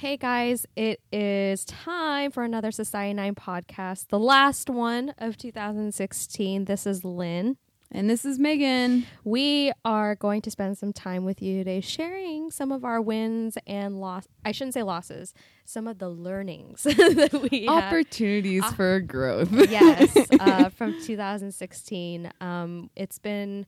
Hey 0.00 0.16
guys, 0.16 0.64
it 0.76 1.02
is 1.12 1.62
time 1.66 2.30
for 2.30 2.42
another 2.42 2.70
Society 2.70 3.12
9 3.12 3.34
podcast, 3.34 4.08
the 4.08 4.18
last 4.18 4.70
one 4.70 5.12
of 5.18 5.36
2016. 5.36 6.64
This 6.64 6.86
is 6.86 7.04
Lynn. 7.04 7.58
And 7.92 8.08
this 8.08 8.24
is 8.24 8.38
Meghan. 8.38 9.04
We 9.24 9.72
are 9.84 10.14
going 10.14 10.40
to 10.40 10.50
spend 10.50 10.78
some 10.78 10.94
time 10.94 11.26
with 11.26 11.42
you 11.42 11.58
today 11.58 11.82
sharing 11.82 12.50
some 12.50 12.72
of 12.72 12.82
our 12.82 12.98
wins 13.02 13.58
and 13.66 14.00
loss. 14.00 14.26
I 14.42 14.52
shouldn't 14.52 14.72
say 14.72 14.82
losses, 14.82 15.34
some 15.66 15.86
of 15.86 15.98
the 15.98 16.08
learnings 16.08 16.82
that 16.84 17.48
we. 17.52 17.68
Opportunities 17.68 18.62
Uh, 18.64 18.70
for 18.72 19.00
growth. 19.00 19.52
yes, 19.52 20.16
uh, 20.40 20.70
from 20.70 20.98
2016. 21.02 22.32
Um, 22.40 22.88
it's 22.96 23.18
been 23.18 23.66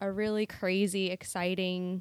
a 0.00 0.10
really 0.10 0.46
crazy, 0.46 1.10
exciting, 1.10 2.00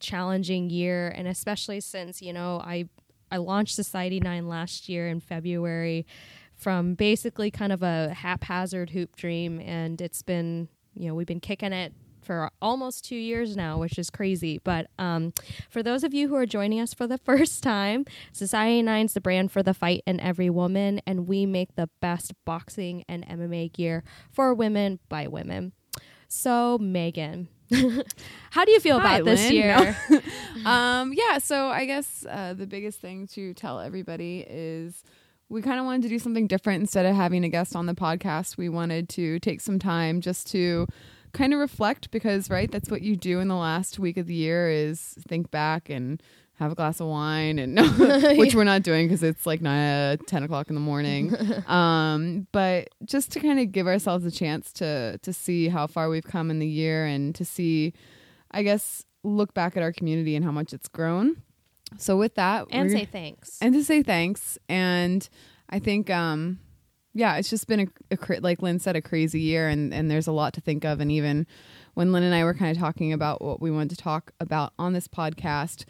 challenging 0.00 0.68
year, 0.68 1.08
and 1.08 1.26
especially 1.26 1.80
since 1.80 2.20
you 2.20 2.34
know 2.34 2.60
I 2.62 2.90
I 3.30 3.38
launched 3.38 3.74
Society 3.74 4.20
Nine 4.20 4.48
last 4.48 4.88
year 4.88 5.08
in 5.08 5.20
February 5.20 6.06
from 6.54 6.94
basically 6.94 7.50
kind 7.50 7.72
of 7.72 7.82
a 7.82 8.14
haphazard 8.14 8.90
hoop 8.90 9.16
dream, 9.16 9.60
and 9.60 10.00
it's 10.00 10.22
been 10.22 10.68
you 10.94 11.08
know 11.08 11.14
we've 11.14 11.26
been 11.26 11.40
kicking 11.40 11.72
it 11.72 11.92
for 12.26 12.50
almost 12.60 13.04
two 13.04 13.16
years 13.16 13.56
now, 13.56 13.78
which 13.78 13.98
is 13.98 14.10
crazy. 14.10 14.60
But 14.64 14.88
um, 14.98 15.32
for 15.70 15.82
those 15.82 16.02
of 16.02 16.12
you 16.12 16.28
who 16.28 16.34
are 16.34 16.46
joining 16.46 16.80
us 16.80 16.92
for 16.92 17.06
the 17.06 17.18
first 17.24 17.62
time, 17.62 18.04
Society 18.32 18.82
Nine's 18.82 19.14
the 19.14 19.20
brand 19.20 19.52
for 19.52 19.62
the 19.62 19.74
fight 19.74 20.02
in 20.06 20.20
every 20.20 20.50
woman, 20.50 21.00
and 21.06 21.28
we 21.28 21.46
make 21.46 21.76
the 21.76 21.88
best 22.00 22.32
boxing 22.44 23.04
and 23.08 23.26
MMA 23.26 23.72
gear 23.72 24.02
for 24.30 24.52
women 24.52 24.98
by 25.08 25.28
women. 25.28 25.72
So, 26.28 26.78
Meghan, 26.78 27.46
how 28.50 28.64
do 28.64 28.72
you 28.72 28.80
feel 28.80 29.00
Hi, 29.00 29.16
about 29.16 29.24
this 29.24 29.40
Lynn. 29.40 29.52
year? 29.52 29.96
um, 30.66 31.12
yeah, 31.12 31.38
so 31.38 31.68
I 31.68 31.84
guess 31.84 32.24
uh, 32.28 32.54
the 32.54 32.66
biggest 32.66 33.00
thing 33.00 33.26
to 33.28 33.54
tell 33.54 33.80
everybody 33.80 34.44
is 34.48 35.02
we 35.48 35.62
kind 35.62 35.78
of 35.78 35.84
wanted 35.84 36.02
to 36.02 36.08
do 36.08 36.18
something 36.18 36.46
different 36.46 36.80
instead 36.80 37.06
of 37.06 37.14
having 37.14 37.44
a 37.44 37.48
guest 37.48 37.76
on 37.76 37.86
the 37.86 37.94
podcast. 37.94 38.56
We 38.56 38.68
wanted 38.68 39.08
to 39.10 39.38
take 39.40 39.60
some 39.60 39.78
time 39.78 40.20
just 40.20 40.48
to 40.48 40.86
kind 41.32 41.52
of 41.52 41.60
reflect 41.60 42.10
because, 42.10 42.50
right, 42.50 42.70
that's 42.70 42.90
what 42.90 43.02
you 43.02 43.16
do 43.16 43.40
in 43.40 43.48
the 43.48 43.54
last 43.56 43.98
week 43.98 44.16
of 44.16 44.26
the 44.26 44.34
year 44.34 44.70
is 44.70 45.16
think 45.28 45.50
back 45.50 45.88
and 45.90 46.22
have 46.58 46.72
a 46.72 46.74
glass 46.74 47.00
of 47.00 47.06
wine 47.06 47.58
and 47.58 47.78
which 48.38 48.54
we're 48.54 48.64
not 48.64 48.82
doing 48.82 49.06
because 49.06 49.22
it's 49.22 49.44
like 49.46 49.60
nine, 49.60 50.18
10 50.26 50.42
o'clock 50.42 50.68
in 50.68 50.74
the 50.74 50.80
morning. 50.80 51.34
Um 51.66 52.46
but 52.52 52.88
just 53.04 53.32
to 53.32 53.40
kind 53.40 53.58
of 53.58 53.72
give 53.72 53.86
ourselves 53.86 54.24
a 54.24 54.30
chance 54.30 54.72
to 54.74 55.18
to 55.18 55.32
see 55.32 55.68
how 55.68 55.86
far 55.86 56.08
we've 56.08 56.24
come 56.24 56.50
in 56.50 56.58
the 56.58 56.66
year 56.66 57.04
and 57.06 57.34
to 57.34 57.44
see 57.44 57.92
i 58.52 58.62
guess 58.62 59.04
look 59.24 59.52
back 59.52 59.76
at 59.76 59.82
our 59.82 59.92
community 59.92 60.36
and 60.36 60.44
how 60.44 60.52
much 60.52 60.72
it's 60.72 60.88
grown. 60.88 61.42
So 61.98 62.16
with 62.16 62.34
that 62.36 62.66
and 62.70 62.90
say 62.90 63.04
thanks. 63.04 63.58
and 63.60 63.74
to 63.74 63.82
say 63.84 64.02
thanks. 64.02 64.58
And 64.68 65.28
i 65.68 65.78
think 65.78 66.08
um 66.10 66.60
yeah 67.12 67.36
it's 67.36 67.50
just 67.50 67.66
been 67.66 67.80
a, 67.80 67.86
a 68.12 68.16
cra- 68.16 68.40
like 68.40 68.62
lynn 68.62 68.78
said 68.78 68.94
a 68.96 69.02
crazy 69.02 69.40
year 69.40 69.68
and 69.68 69.92
and 69.92 70.10
there's 70.10 70.26
a 70.26 70.32
lot 70.32 70.52
to 70.54 70.60
think 70.60 70.84
of. 70.84 71.00
And 71.00 71.10
even 71.10 71.46
when 71.94 72.12
lynn 72.12 72.22
and 72.22 72.34
i 72.34 72.44
were 72.44 72.54
kind 72.54 72.70
of 72.70 72.80
talking 72.80 73.12
about 73.12 73.42
what 73.42 73.60
we 73.60 73.70
wanted 73.70 73.90
to 73.90 73.96
talk 73.96 74.32
about 74.40 74.72
on 74.78 74.92
this 74.92 75.08
podcast 75.08 75.84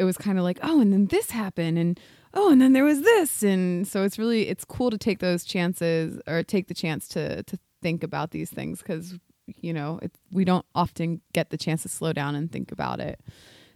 it 0.00 0.04
was 0.04 0.16
kind 0.16 0.38
of 0.38 0.44
like 0.44 0.58
oh 0.62 0.80
and 0.80 0.92
then 0.92 1.06
this 1.06 1.30
happened 1.30 1.78
and 1.78 2.00
oh 2.32 2.50
and 2.50 2.60
then 2.60 2.72
there 2.72 2.84
was 2.84 3.02
this 3.02 3.42
and 3.42 3.86
so 3.86 4.02
it's 4.02 4.18
really 4.18 4.48
it's 4.48 4.64
cool 4.64 4.90
to 4.90 4.98
take 4.98 5.18
those 5.18 5.44
chances 5.44 6.20
or 6.26 6.42
take 6.42 6.68
the 6.68 6.74
chance 6.74 7.06
to 7.06 7.42
to 7.44 7.58
think 7.82 8.02
about 8.02 8.30
these 8.30 8.50
things 8.50 8.78
because 8.78 9.18
you 9.46 9.72
know 9.72 9.98
it, 10.02 10.12
we 10.32 10.44
don't 10.44 10.64
often 10.74 11.20
get 11.34 11.50
the 11.50 11.56
chance 11.58 11.82
to 11.82 11.88
slow 11.88 12.12
down 12.12 12.34
and 12.34 12.50
think 12.50 12.72
about 12.72 12.98
it 12.98 13.20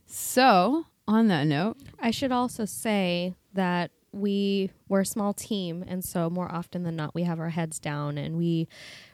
so 0.06 0.86
on 1.06 1.28
that 1.28 1.46
note 1.46 1.76
I 2.00 2.10
should 2.10 2.32
also 2.32 2.64
say 2.64 3.34
that 3.52 3.90
we 4.14 4.70
we're 4.88 5.00
a 5.00 5.06
small 5.06 5.34
team, 5.34 5.84
and 5.86 6.04
so 6.04 6.30
more 6.30 6.50
often 6.50 6.84
than 6.84 6.96
not, 6.96 7.14
we 7.14 7.24
have 7.24 7.40
our 7.40 7.50
heads 7.50 7.78
down, 7.78 8.16
and 8.16 8.36
we 8.36 8.68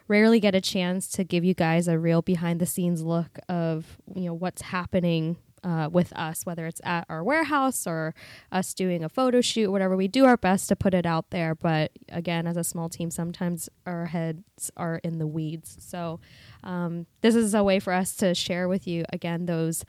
rarely 0.08 0.40
get 0.40 0.54
a 0.54 0.60
chance 0.60 1.08
to 1.08 1.24
give 1.24 1.44
you 1.44 1.54
guys 1.54 1.88
a 1.88 1.98
real 1.98 2.22
behind 2.22 2.60
the 2.60 2.66
scenes 2.66 3.02
look 3.02 3.38
of 3.48 3.98
you 4.14 4.26
know 4.26 4.34
what's 4.34 4.62
happening. 4.62 5.36
Uh, 5.62 5.90
with 5.92 6.10
us, 6.16 6.46
whether 6.46 6.66
it's 6.66 6.80
at 6.84 7.04
our 7.10 7.22
warehouse 7.22 7.86
or 7.86 8.14
us 8.50 8.72
doing 8.72 9.04
a 9.04 9.10
photo 9.10 9.42
shoot, 9.42 9.70
whatever, 9.70 9.94
we 9.94 10.08
do 10.08 10.24
our 10.24 10.38
best 10.38 10.68
to 10.70 10.74
put 10.74 10.94
it 10.94 11.04
out 11.04 11.28
there. 11.28 11.54
But 11.54 11.92
again, 12.08 12.46
as 12.46 12.56
a 12.56 12.64
small 12.64 12.88
team, 12.88 13.10
sometimes 13.10 13.68
our 13.84 14.06
heads 14.06 14.70
are 14.78 15.02
in 15.04 15.18
the 15.18 15.26
weeds. 15.26 15.76
So, 15.80 16.18
um, 16.64 17.04
this 17.20 17.34
is 17.34 17.52
a 17.52 17.62
way 17.62 17.78
for 17.78 17.92
us 17.92 18.16
to 18.16 18.34
share 18.34 18.68
with 18.68 18.86
you 18.86 19.04
again 19.12 19.44
those 19.44 19.84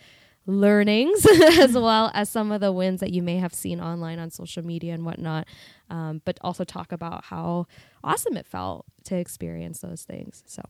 learnings 0.46 1.26
as 1.60 1.74
well 1.74 2.12
as 2.14 2.30
some 2.30 2.52
of 2.52 2.62
the 2.62 2.72
wins 2.72 3.00
that 3.00 3.12
you 3.12 3.22
may 3.22 3.38
have 3.38 3.54
seen 3.54 3.80
online 3.80 4.20
on 4.20 4.32
social 4.32 4.66
media 4.66 4.94
and 4.94 5.06
whatnot. 5.06 5.48
Um, 5.90 6.22
but 6.26 6.38
also 6.42 6.64
talk 6.64 6.92
about 6.92 7.26
how 7.26 7.68
awesome 8.04 8.38
it 8.38 8.48
felt 8.48 8.86
to 9.06 9.16
experience 9.16 9.80
those 9.80 10.04
things. 10.04 10.44
So, 10.46 10.64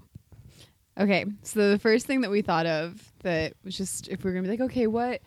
Okay, 1.01 1.25
so 1.41 1.71
the 1.71 1.79
first 1.79 2.05
thing 2.05 2.21
that 2.21 2.29
we 2.29 2.43
thought 2.43 2.67
of 2.67 3.11
that 3.23 3.53
was 3.65 3.75
just 3.75 4.07
if 4.07 4.23
we're 4.23 4.33
gonna 4.33 4.43
be 4.43 4.49
like, 4.49 4.61
okay, 4.61 4.85
what 4.85 5.19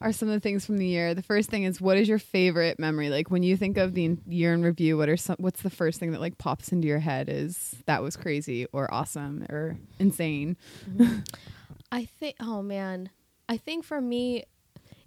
are 0.00 0.10
some 0.10 0.28
of 0.28 0.32
the 0.32 0.40
things 0.40 0.64
from 0.64 0.78
the 0.78 0.86
year? 0.86 1.12
The 1.12 1.22
first 1.22 1.50
thing 1.50 1.64
is, 1.64 1.82
what 1.82 1.98
is 1.98 2.08
your 2.08 2.18
favorite 2.18 2.78
memory? 2.78 3.10
Like 3.10 3.30
when 3.30 3.42
you 3.42 3.54
think 3.54 3.76
of 3.76 3.92
the 3.92 4.16
year 4.26 4.54
in 4.54 4.62
review, 4.62 4.96
what 4.96 5.10
are 5.10 5.18
some? 5.18 5.36
What's 5.38 5.60
the 5.60 5.68
first 5.68 6.00
thing 6.00 6.12
that 6.12 6.20
like 6.22 6.38
pops 6.38 6.72
into 6.72 6.88
your 6.88 7.00
head? 7.00 7.28
Is 7.28 7.76
that 7.84 8.02
was 8.02 8.16
crazy 8.16 8.66
or 8.72 8.92
awesome 8.92 9.44
or 9.50 9.76
insane? 9.98 10.56
I 11.92 12.06
think, 12.06 12.36
oh 12.40 12.62
man, 12.62 13.10
I 13.50 13.58
think 13.58 13.84
for 13.84 14.00
me, 14.00 14.44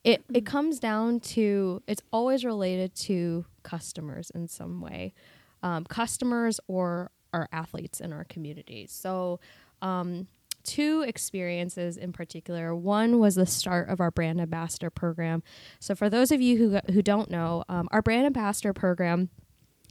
it 0.04 0.24
it 0.32 0.46
comes 0.46 0.80
down 0.80 1.20
to 1.22 1.82
it's 1.88 2.04
always 2.14 2.46
related 2.46 2.94
to 2.96 3.46
customers 3.64 4.30
in 4.30 4.48
some 4.48 4.82
way, 4.82 5.16
um, 5.64 5.84
customers 5.86 6.60
or 6.68 7.10
our 7.34 7.48
athletes 7.52 8.00
in 8.00 8.14
our 8.14 8.26
community. 8.26 8.86
So, 8.88 9.40
um, 9.82 10.28
two 10.64 11.04
experiences 11.08 11.98
in 11.98 12.14
particular. 12.14 12.76
One 12.76 13.20
was 13.20 13.36
the 13.36 13.46
start 13.46 13.90
of 13.90 14.00
our 14.00 14.12
brand 14.12 14.40
ambassador 14.40 14.90
program. 14.90 15.44
So, 15.80 15.96
for 15.96 16.10
those 16.10 16.32
of 16.32 16.42
you 16.42 16.58
who 16.58 16.94
who 16.94 17.02
don't 17.02 17.30
know, 17.30 17.64
um, 17.70 17.88
our 17.92 18.02
brand 18.02 18.26
ambassador 18.26 18.74
program 18.74 19.30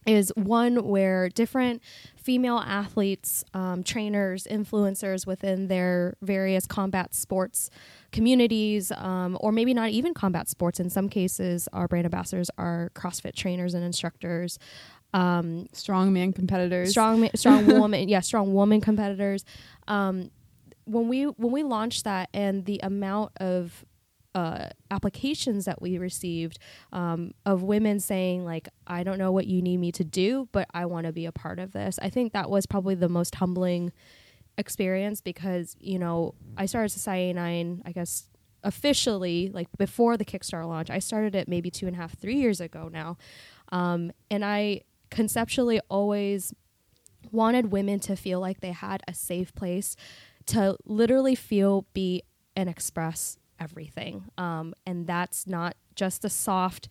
is 0.06 0.33
one 0.34 0.84
where 0.84 1.28
different 1.28 1.83
female 2.17 2.59
athletes, 2.59 3.45
um, 3.53 3.83
trainers, 3.83 4.47
influencers 4.51 5.27
within 5.27 5.69
their 5.69 6.15
various 6.22 6.67
combat 6.67 7.15
sports 7.15 7.71
communities, 8.12 8.91
um, 8.93 9.37
or 9.41 9.53
maybe 9.53 9.75
not 9.75 9.91
even 9.91 10.15
combat 10.15 10.49
sports. 10.49 10.81
In 10.81 10.91
some 10.91 11.09
cases, 11.09 11.69
our 11.72 11.87
brand 11.87 12.07
ambassadors 12.07 12.51
are 12.57 12.91
CrossFit 12.95 13.34
trainers 13.34 13.75
and 13.75 13.84
instructors. 13.84 14.59
Um, 15.12 15.66
strong 15.72 16.12
man 16.12 16.32
competitors. 16.32 16.91
strong, 16.91 17.28
strong 17.34 17.66
woman, 17.81 18.09
yeah, 18.09 18.21
strong 18.21 18.54
woman 18.54 18.81
competitors. 18.81 19.44
Um, 19.88 20.31
when 20.84 21.09
we 21.09 21.25
when 21.25 21.53
we 21.53 21.62
launched 21.62 22.04
that, 22.04 22.28
and 22.32 22.65
the 22.65 22.81
amount 22.82 23.32
of 23.38 23.84
uh, 24.34 24.69
applications 24.91 25.65
that 25.65 25.82
we 25.82 25.98
received 25.98 26.59
um, 26.93 27.32
of 27.44 27.62
women 27.62 27.98
saying 27.98 28.44
like 28.44 28.69
i 28.87 29.03
don't 29.03 29.19
know 29.19 29.32
what 29.32 29.47
you 29.47 29.60
need 29.60 29.78
me 29.78 29.91
to 29.91 30.04
do 30.04 30.48
but 30.53 30.69
i 30.72 30.87
want 30.87 31.06
to 31.06 31.12
be 31.12 31.27
a 31.27 31.32
part 31.32 31.59
of 31.59 31.72
this 31.72 31.98
i 32.00 32.09
think 32.09 32.32
that 32.32 32.48
was 32.48 32.65
probably 32.66 32.94
the 32.94 33.09
most 33.09 33.34
humbling 33.37 33.92
experience 34.56 35.21
because 35.21 35.77
you 35.81 35.98
know 35.98 36.34
i 36.56 36.66
started 36.66 36.91
society 36.91 37.32
9 37.32 37.82
i 37.84 37.92
guess 37.92 38.28
officially 38.62 39.50
like 39.53 39.66
before 39.78 40.16
the 40.16 40.25
kickstarter 40.25 40.66
launch 40.66 40.91
i 40.91 40.98
started 40.98 41.34
it 41.34 41.48
maybe 41.48 41.71
two 41.71 41.87
and 41.87 41.97
a 41.97 41.98
half 41.98 42.16
three 42.16 42.37
years 42.37 42.60
ago 42.60 42.88
now 42.92 43.16
um, 43.72 44.12
and 44.31 44.44
i 44.44 44.81
conceptually 45.10 45.81
always 45.88 46.53
wanted 47.31 47.71
women 47.71 48.00
to 48.00 48.16
feel 48.16 48.41
like 48.41 48.60
they 48.60 48.72
had 48.72 49.03
a 49.06 49.15
safe 49.15 49.54
place 49.54 49.97
to 50.47 50.76
literally 50.84 51.34
feel 51.34 51.87
be 51.93 52.22
and 52.56 52.69
express 52.69 53.38
everything. 53.59 54.25
Um, 54.38 54.75
and 54.87 55.06
that's 55.06 55.47
not 55.47 55.76
just 55.94 56.22
the 56.22 56.31
soft 56.31 56.89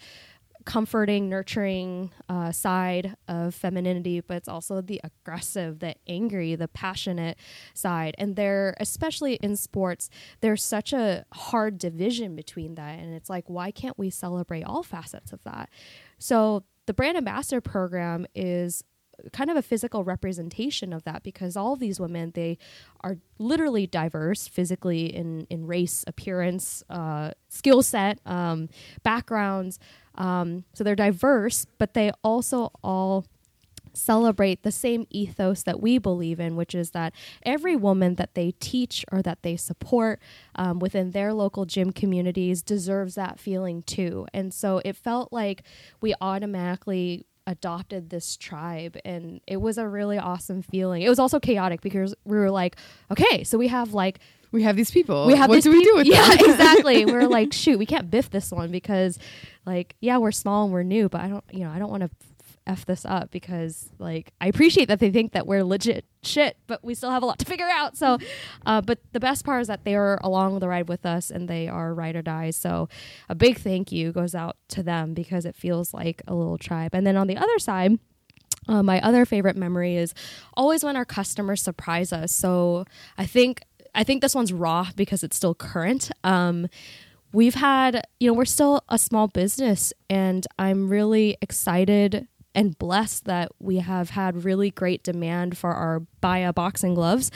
comforting 0.65 1.29
nurturing 1.29 2.11
uh, 2.27 2.51
side 2.51 3.15
of 3.27 3.55
femininity 3.55 4.19
but 4.19 4.35
it's 4.35 4.47
also 4.49 4.81
the 4.81 4.99
aggressive 5.03 5.79
the 5.79 5.95
angry 6.05 6.53
the 6.53 6.67
passionate 6.67 7.37
side. 7.73 8.13
And 8.17 8.35
there 8.35 8.75
especially 8.79 9.35
in 9.35 9.55
sports 9.55 10.09
there's 10.41 10.63
such 10.63 10.93
a 10.93 11.25
hard 11.33 11.77
division 11.77 12.35
between 12.35 12.75
that. 12.75 12.99
And 12.99 13.15
it's 13.15 13.29
like 13.29 13.45
why 13.47 13.71
can't 13.71 13.97
we 13.97 14.09
celebrate 14.09 14.63
all 14.63 14.83
facets 14.83 15.31
of 15.31 15.41
that? 15.43 15.69
So 16.19 16.65
the 16.89 16.93
brand 16.95 17.15
ambassador 17.15 17.61
program 17.61 18.25
is 18.33 18.83
kind 19.31 19.51
of 19.51 19.55
a 19.55 19.61
physical 19.61 20.03
representation 20.03 20.91
of 20.91 21.03
that 21.03 21.21
because 21.21 21.55
all 21.55 21.73
of 21.73 21.79
these 21.79 21.99
women 21.99 22.31
they 22.33 22.57
are 23.01 23.17
literally 23.37 23.85
diverse 23.85 24.47
physically 24.47 25.05
in 25.05 25.45
in 25.51 25.67
race 25.67 26.03
appearance 26.07 26.83
uh, 26.89 27.29
skill 27.47 27.83
set 27.83 28.17
um, 28.25 28.69
backgrounds. 29.03 29.77
Um, 30.15 30.63
so 30.73 30.83
they're 30.83 30.95
diverse 30.95 31.67
but 31.77 31.93
they 31.93 32.11
also 32.23 32.71
all 32.83 33.23
celebrate 33.93 34.63
the 34.63 34.71
same 34.71 35.05
ethos 35.09 35.63
that 35.63 35.81
we 35.81 35.97
believe 35.97 36.39
in, 36.39 36.55
which 36.55 36.75
is 36.75 36.91
that 36.91 37.13
every 37.43 37.75
woman 37.75 38.15
that 38.15 38.35
they 38.35 38.51
teach 38.59 39.05
or 39.11 39.21
that 39.21 39.43
they 39.43 39.55
support 39.55 40.19
um, 40.55 40.79
within 40.79 41.11
their 41.11 41.33
local 41.33 41.65
gym 41.65 41.91
communities 41.91 42.61
deserves 42.61 43.15
that 43.15 43.39
feeling 43.39 43.83
too. 43.83 44.27
And 44.33 44.53
so 44.53 44.81
it 44.85 44.95
felt 44.95 45.31
like 45.33 45.63
we 46.01 46.13
automatically 46.21 47.25
adopted 47.47 48.11
this 48.11 48.37
tribe 48.37 48.95
and 49.03 49.41
it 49.47 49.57
was 49.57 49.79
a 49.79 49.87
really 49.87 50.19
awesome 50.19 50.61
feeling. 50.61 51.01
It 51.01 51.09
was 51.09 51.17
also 51.17 51.39
chaotic 51.39 51.81
because 51.81 52.13
we 52.23 52.37
were 52.37 52.51
like, 52.51 52.75
okay, 53.11 53.43
so 53.43 53.57
we 53.57 53.67
have 53.67 53.93
like 53.93 54.19
we 54.51 54.63
have 54.63 54.75
these 54.75 54.91
people. 54.91 55.27
We 55.27 55.35
have 55.35 55.49
what 55.49 55.61
do 55.63 55.71
we 55.71 55.83
do 55.83 55.95
with 55.95 56.07
yeah, 56.07 56.35
them? 56.35 56.49
exactly. 56.49 57.05
We're 57.05 57.27
like, 57.27 57.53
shoot, 57.53 57.77
we 57.77 57.85
can't 57.85 58.09
biff 58.09 58.29
this 58.29 58.51
one 58.51 58.71
because 58.71 59.19
like, 59.65 59.95
yeah, 59.99 60.17
we're 60.17 60.31
small 60.31 60.63
and 60.65 60.73
we're 60.73 60.83
new, 60.83 61.09
but 61.09 61.21
I 61.21 61.27
don't, 61.27 61.43
you 61.51 61.61
know, 61.61 61.71
I 61.71 61.79
don't 61.79 61.91
want 61.91 62.03
to 62.03 62.09
f 62.67 62.85
this 62.85 63.05
up 63.05 63.31
because 63.31 63.89
like 63.99 64.33
I 64.39 64.47
appreciate 64.47 64.87
that 64.87 64.99
they 64.99 65.11
think 65.11 65.33
that 65.33 65.47
we're 65.47 65.63
legit 65.63 66.05
shit, 66.23 66.57
but 66.67 66.83
we 66.83 66.93
still 66.93 67.11
have 67.11 67.23
a 67.23 67.25
lot 67.25 67.39
to 67.39 67.45
figure 67.45 67.67
out. 67.69 67.97
So, 67.97 68.17
uh, 68.65 68.81
but 68.81 68.99
the 69.13 69.19
best 69.19 69.45
part 69.45 69.61
is 69.61 69.67
that 69.67 69.83
they 69.83 69.95
are 69.95 70.19
along 70.21 70.59
the 70.59 70.67
ride 70.67 70.89
with 70.89 71.05
us 71.05 71.31
and 71.31 71.47
they 71.47 71.67
are 71.67 71.93
ride 71.93 72.15
or 72.15 72.21
die. 72.21 72.51
So, 72.51 72.89
a 73.29 73.35
big 73.35 73.57
thank 73.57 73.91
you 73.91 74.11
goes 74.11 74.35
out 74.35 74.57
to 74.69 74.83
them 74.83 75.13
because 75.13 75.45
it 75.45 75.55
feels 75.55 75.93
like 75.93 76.21
a 76.27 76.35
little 76.35 76.57
tribe. 76.57 76.93
And 76.93 77.05
then 77.05 77.17
on 77.17 77.27
the 77.27 77.37
other 77.37 77.59
side. 77.59 77.99
Uh, 78.67 78.83
my 78.83 79.01
other 79.01 79.25
favorite 79.25 79.55
memory 79.55 79.95
is 79.95 80.13
always 80.53 80.83
when 80.83 80.95
our 80.95 81.05
customers 81.05 81.59
surprise 81.59 82.13
us. 82.13 82.31
So 82.31 82.85
I 83.17 83.25
think 83.25 83.63
I 83.95 84.03
think 84.03 84.21
this 84.21 84.35
one's 84.35 84.53
raw 84.53 84.89
because 84.95 85.23
it's 85.23 85.35
still 85.35 85.55
current. 85.55 86.11
Um, 86.23 86.67
we've 87.33 87.55
had, 87.55 88.05
you 88.19 88.27
know, 88.27 88.33
we're 88.33 88.45
still 88.45 88.83
a 88.89 88.97
small 88.97 89.27
business, 89.27 89.93
and 90.09 90.45
I'm 90.57 90.89
really 90.89 91.37
excited 91.41 92.27
and 92.55 92.77
blessed 92.77 93.25
that 93.25 93.51
we 93.59 93.77
have 93.77 94.11
had 94.11 94.43
really 94.43 94.71
great 94.71 95.03
demand 95.03 95.57
for 95.57 95.73
our 95.73 96.01
Bia 96.21 96.51
boxing 96.53 96.93
gloves. 96.93 97.31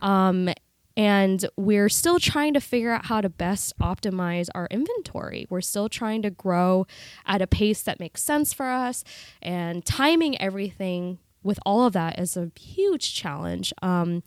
Um, 0.00 0.50
and 0.96 1.44
we're 1.56 1.88
still 1.88 2.20
trying 2.20 2.54
to 2.54 2.60
figure 2.60 2.92
out 2.92 3.06
how 3.06 3.20
to 3.20 3.28
best 3.28 3.76
optimize 3.80 4.48
our 4.54 4.68
inventory. 4.70 5.46
We're 5.50 5.60
still 5.60 5.88
trying 5.88 6.22
to 6.22 6.30
grow 6.30 6.86
at 7.26 7.42
a 7.42 7.46
pace 7.46 7.82
that 7.82 7.98
makes 7.98 8.22
sense 8.22 8.52
for 8.52 8.66
us, 8.66 9.02
and 9.42 9.84
timing 9.84 10.40
everything 10.40 11.18
with 11.42 11.58
all 11.66 11.84
of 11.86 11.92
that 11.92 12.18
is 12.18 12.36
a 12.36 12.50
huge 12.58 13.14
challenge. 13.14 13.72
Um, 13.82 14.22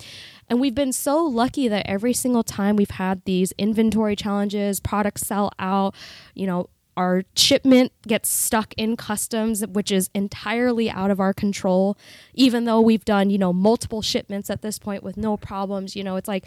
and 0.48 0.62
we've 0.62 0.76
been 0.76 0.94
so 0.94 1.24
lucky 1.24 1.68
that 1.68 1.86
every 1.90 2.14
single 2.14 2.44
time 2.44 2.76
we've 2.76 2.92
had 2.92 3.24
these 3.26 3.52
inventory 3.58 4.16
challenges, 4.16 4.80
products 4.80 5.24
sell 5.24 5.52
out, 5.58 5.96
you 6.36 6.46
know, 6.46 6.70
our 6.98 7.24
shipment 7.36 7.94
gets 8.08 8.28
stuck 8.28 8.74
in 8.76 8.98
customs 8.98 9.66
which 9.68 9.92
is 9.92 10.10
entirely 10.16 10.90
out 10.90 11.12
of 11.12 11.20
our 11.20 11.34
control. 11.34 11.96
Even 12.34 12.66
though 12.66 12.82
we've 12.82 13.06
done 13.06 13.30
you 13.30 13.38
know 13.38 13.54
multiple 13.54 14.02
shipments 14.02 14.50
at 14.50 14.62
this 14.62 14.80
point 14.80 15.04
with 15.04 15.16
no 15.16 15.38
problems 15.38 15.96
you 15.96 16.04
know 16.04 16.16
it's 16.18 16.28
like 16.28 16.46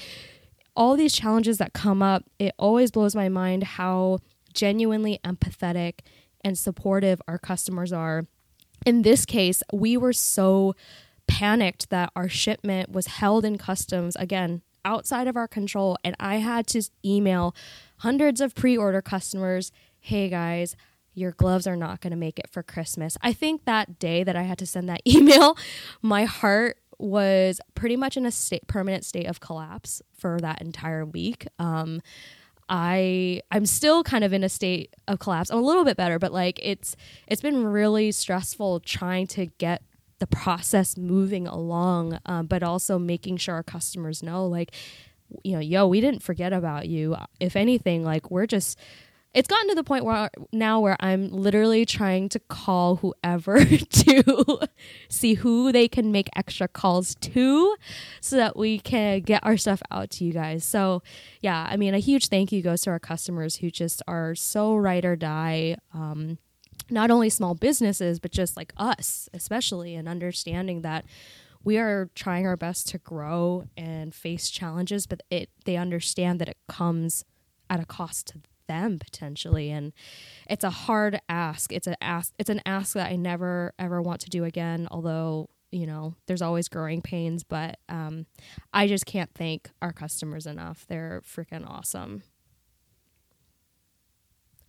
all 0.76 0.96
these 0.96 1.14
challenges 1.14 1.58
that 1.58 1.72
come 1.72 2.02
up 2.02 2.24
it 2.38 2.52
always 2.58 2.90
blows 2.90 3.14
my 3.14 3.28
mind 3.28 3.62
how 3.62 4.18
genuinely 4.52 5.20
empathetic 5.24 6.00
and 6.42 6.58
supportive 6.58 7.22
our 7.28 7.38
customers 7.38 7.92
are. 7.92 8.26
In 8.84 9.02
this 9.02 9.24
case 9.24 9.62
we 9.72 9.96
were 9.96 10.12
so 10.12 10.74
panicked 11.28 11.90
that 11.90 12.10
our 12.16 12.28
shipment 12.28 12.90
was 12.90 13.06
held 13.06 13.44
in 13.44 13.56
customs 13.56 14.16
again 14.16 14.62
outside 14.84 15.28
of 15.28 15.36
our 15.36 15.46
control 15.46 15.96
and 16.02 16.16
i 16.18 16.36
had 16.36 16.66
to 16.66 16.82
email 17.04 17.54
hundreds 17.98 18.40
of 18.40 18.54
pre-order 18.54 19.02
customers 19.02 19.70
hey 20.00 20.28
guys, 20.28 20.76
your 21.14 21.32
gloves 21.32 21.66
are 21.66 21.76
not 21.76 22.00
going 22.00 22.10
to 22.12 22.16
make 22.16 22.38
it 22.38 22.48
for 22.50 22.62
Christmas. 22.62 23.16
I 23.20 23.32
think 23.32 23.64
that 23.64 23.98
day 23.98 24.24
that 24.24 24.36
I 24.36 24.42
had 24.42 24.58
to 24.58 24.66
send 24.66 24.88
that 24.88 25.02
email, 25.06 25.56
my 26.02 26.24
heart 26.24 26.78
was 26.98 27.60
pretty 27.74 27.96
much 27.96 28.16
in 28.16 28.26
a 28.26 28.30
state, 28.30 28.66
permanent 28.66 29.04
state 29.04 29.26
of 29.26 29.40
collapse 29.40 30.02
for 30.16 30.38
that 30.40 30.60
entire 30.60 31.04
week. 31.04 31.46
Um, 31.58 32.02
I 32.68 33.42
I'm 33.50 33.66
still 33.66 34.04
kind 34.04 34.22
of 34.22 34.32
in 34.32 34.44
a 34.44 34.48
state 34.48 34.94
of 35.08 35.18
collapse. 35.18 35.50
I'm 35.50 35.58
a 35.58 35.62
little 35.62 35.84
bit 35.84 35.96
better, 35.96 36.18
but 36.18 36.32
like 36.32 36.60
it's 36.62 36.94
it's 37.26 37.42
been 37.42 37.64
really 37.64 38.12
stressful 38.12 38.80
trying 38.80 39.26
to 39.28 39.46
get 39.46 39.82
the 40.20 40.26
process 40.26 40.96
moving 40.96 41.48
along, 41.48 42.18
um, 42.26 42.46
but 42.46 42.62
also 42.62 42.98
making 42.98 43.38
sure 43.38 43.56
our 43.56 43.62
customers 43.64 44.22
know 44.22 44.46
like 44.46 44.72
you 45.42 45.52
know, 45.52 45.60
yo, 45.60 45.86
we 45.86 46.00
didn't 46.00 46.22
forget 46.22 46.52
about 46.52 46.88
you. 46.88 47.16
If 47.38 47.56
anything, 47.56 48.04
like 48.04 48.30
we're 48.30 48.46
just 48.46 48.78
it's 49.32 49.48
gotten 49.48 49.68
to 49.68 49.74
the 49.76 49.84
point 49.84 50.04
where 50.04 50.30
now 50.52 50.80
where 50.80 50.96
I'm 50.98 51.28
literally 51.28 51.84
trying 51.84 52.28
to 52.30 52.40
call 52.40 52.96
whoever 52.96 53.64
to 53.64 54.60
see 55.08 55.34
who 55.34 55.70
they 55.70 55.86
can 55.86 56.10
make 56.10 56.28
extra 56.34 56.66
calls 56.66 57.14
to 57.16 57.76
so 58.20 58.36
that 58.36 58.56
we 58.56 58.80
can 58.80 59.20
get 59.20 59.44
our 59.44 59.56
stuff 59.56 59.82
out 59.90 60.10
to 60.10 60.24
you 60.24 60.32
guys. 60.32 60.64
So, 60.64 61.02
yeah, 61.40 61.68
I 61.70 61.76
mean, 61.76 61.94
a 61.94 61.98
huge 61.98 62.26
thank 62.28 62.50
you 62.50 62.60
goes 62.60 62.82
to 62.82 62.90
our 62.90 62.98
customers 62.98 63.56
who 63.56 63.70
just 63.70 64.02
are 64.08 64.34
so 64.34 64.74
ride 64.74 65.04
or 65.04 65.16
die. 65.16 65.76
Um, 65.94 66.38
not 66.90 67.10
only 67.12 67.30
small 67.30 67.54
businesses, 67.54 68.18
but 68.18 68.32
just 68.32 68.56
like 68.56 68.72
us, 68.76 69.28
especially, 69.32 69.94
and 69.94 70.08
understanding 70.08 70.82
that 70.82 71.04
we 71.62 71.78
are 71.78 72.10
trying 72.16 72.46
our 72.46 72.56
best 72.56 72.88
to 72.88 72.98
grow 72.98 73.64
and 73.76 74.12
face 74.12 74.50
challenges, 74.50 75.06
but 75.06 75.22
it 75.30 75.50
they 75.64 75.76
understand 75.76 76.40
that 76.40 76.48
it 76.48 76.56
comes 76.68 77.24
at 77.68 77.78
a 77.78 77.84
cost 77.84 78.28
to 78.28 78.40
them 78.70 78.98
potentially 79.00 79.68
and 79.70 79.92
it's 80.48 80.62
a 80.64 80.70
hard 80.70 81.20
ask. 81.28 81.72
It's 81.72 81.88
a 81.88 81.96
ask 82.02 82.32
it's 82.38 82.50
an 82.50 82.62
ask 82.64 82.94
that 82.94 83.10
i 83.10 83.16
never 83.16 83.74
ever 83.78 84.00
want 84.00 84.20
to 84.22 84.30
do 84.30 84.44
again 84.44 84.86
although 84.90 85.48
you 85.72 85.86
know 85.86 86.14
there's 86.26 86.42
always 86.42 86.68
growing 86.68 87.02
pains 87.02 87.42
but 87.42 87.78
um, 87.88 88.26
i 88.72 88.86
just 88.86 89.06
can't 89.06 89.30
thank 89.34 89.70
our 89.82 89.92
customers 89.92 90.46
enough. 90.46 90.86
They're 90.88 91.22
freaking 91.26 91.68
awesome. 91.68 92.22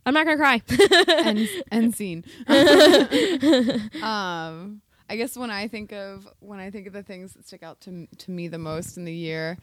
I'm 0.04 0.14
not 0.14 0.26
gonna 0.26 0.36
cry. 0.36 0.60
And, 1.24 1.48
and 1.70 1.94
scene. 1.94 2.24
Um 4.02 4.82
i 5.08 5.16
guess 5.16 5.36
when 5.36 5.50
i 5.50 5.68
think 5.68 5.92
of 5.92 6.26
when 6.40 6.58
i 6.58 6.70
think 6.70 6.86
of 6.86 6.92
the 6.94 7.02
things 7.02 7.34
that 7.34 7.46
stick 7.46 7.62
out 7.62 7.80
to, 7.82 8.06
to 8.16 8.30
me 8.30 8.48
the 8.48 8.58
most 8.58 8.96
in 8.96 9.04
the 9.04 9.12
year 9.14 9.58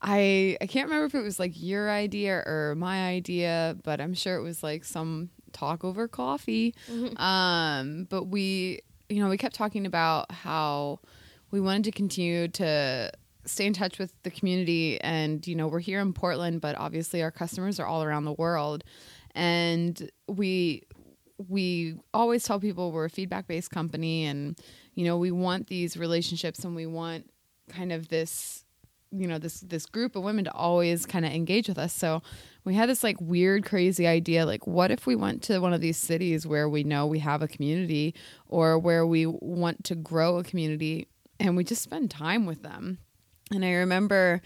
I 0.00 0.56
I 0.60 0.66
can't 0.66 0.88
remember 0.88 1.06
if 1.06 1.14
it 1.14 1.22
was 1.22 1.38
like 1.38 1.52
your 1.54 1.90
idea 1.90 2.42
or 2.46 2.74
my 2.76 3.06
idea, 3.08 3.76
but 3.82 4.00
I'm 4.00 4.14
sure 4.14 4.36
it 4.36 4.42
was 4.42 4.62
like 4.62 4.84
some 4.84 5.30
talk 5.52 5.84
over 5.84 6.08
coffee. 6.08 6.74
Mm-hmm. 6.90 7.16
Um, 7.20 8.06
but 8.10 8.24
we, 8.24 8.80
you 9.08 9.22
know, 9.22 9.30
we 9.30 9.38
kept 9.38 9.54
talking 9.54 9.86
about 9.86 10.30
how 10.30 11.00
we 11.50 11.60
wanted 11.60 11.84
to 11.84 11.92
continue 11.92 12.48
to 12.48 13.12
stay 13.46 13.66
in 13.66 13.72
touch 13.72 13.98
with 13.98 14.12
the 14.22 14.30
community 14.30 15.00
and 15.02 15.46
you 15.46 15.54
know 15.54 15.68
we're 15.68 15.78
here 15.78 16.00
in 16.00 16.14
portland 16.14 16.62
but 16.62 16.74
obviously 16.78 17.22
our 17.22 17.30
customers 17.30 17.78
are 17.78 17.86
all 17.86 18.02
around 18.02 18.24
the 18.24 18.32
world 18.32 18.82
and 19.34 20.10
we 20.28 20.82
we 21.48 21.94
always 22.14 22.42
tell 22.44 22.58
people 22.58 22.90
we're 22.90 23.04
a 23.04 23.10
feedback 23.10 23.46
based 23.46 23.70
company 23.70 24.24
and 24.24 24.58
you 24.94 25.04
know 25.04 25.18
we 25.18 25.30
want 25.30 25.66
these 25.66 25.96
relationships 25.96 26.64
and 26.64 26.74
we 26.74 26.86
want 26.86 27.28
kind 27.68 27.92
of 27.92 28.08
this 28.08 28.63
you 29.16 29.26
know 29.26 29.38
this 29.38 29.60
this 29.60 29.86
group 29.86 30.16
of 30.16 30.22
women 30.22 30.44
to 30.44 30.52
always 30.52 31.06
kind 31.06 31.24
of 31.24 31.32
engage 31.32 31.68
with 31.68 31.78
us. 31.78 31.92
So 31.92 32.22
we 32.64 32.74
had 32.74 32.88
this 32.88 33.04
like 33.04 33.20
weird 33.20 33.64
crazy 33.64 34.06
idea 34.06 34.46
like 34.46 34.66
what 34.66 34.90
if 34.90 35.06
we 35.06 35.14
went 35.14 35.42
to 35.44 35.58
one 35.60 35.72
of 35.72 35.80
these 35.80 35.96
cities 35.96 36.46
where 36.46 36.68
we 36.68 36.82
know 36.84 37.06
we 37.06 37.20
have 37.20 37.42
a 37.42 37.48
community 37.48 38.14
or 38.48 38.78
where 38.78 39.06
we 39.06 39.26
want 39.26 39.84
to 39.84 39.94
grow 39.94 40.38
a 40.38 40.44
community 40.44 41.08
and 41.38 41.56
we 41.56 41.64
just 41.64 41.82
spend 41.82 42.10
time 42.10 42.46
with 42.46 42.62
them? 42.62 42.98
And 43.52 43.64
i 43.64 43.72
remember 43.72 44.40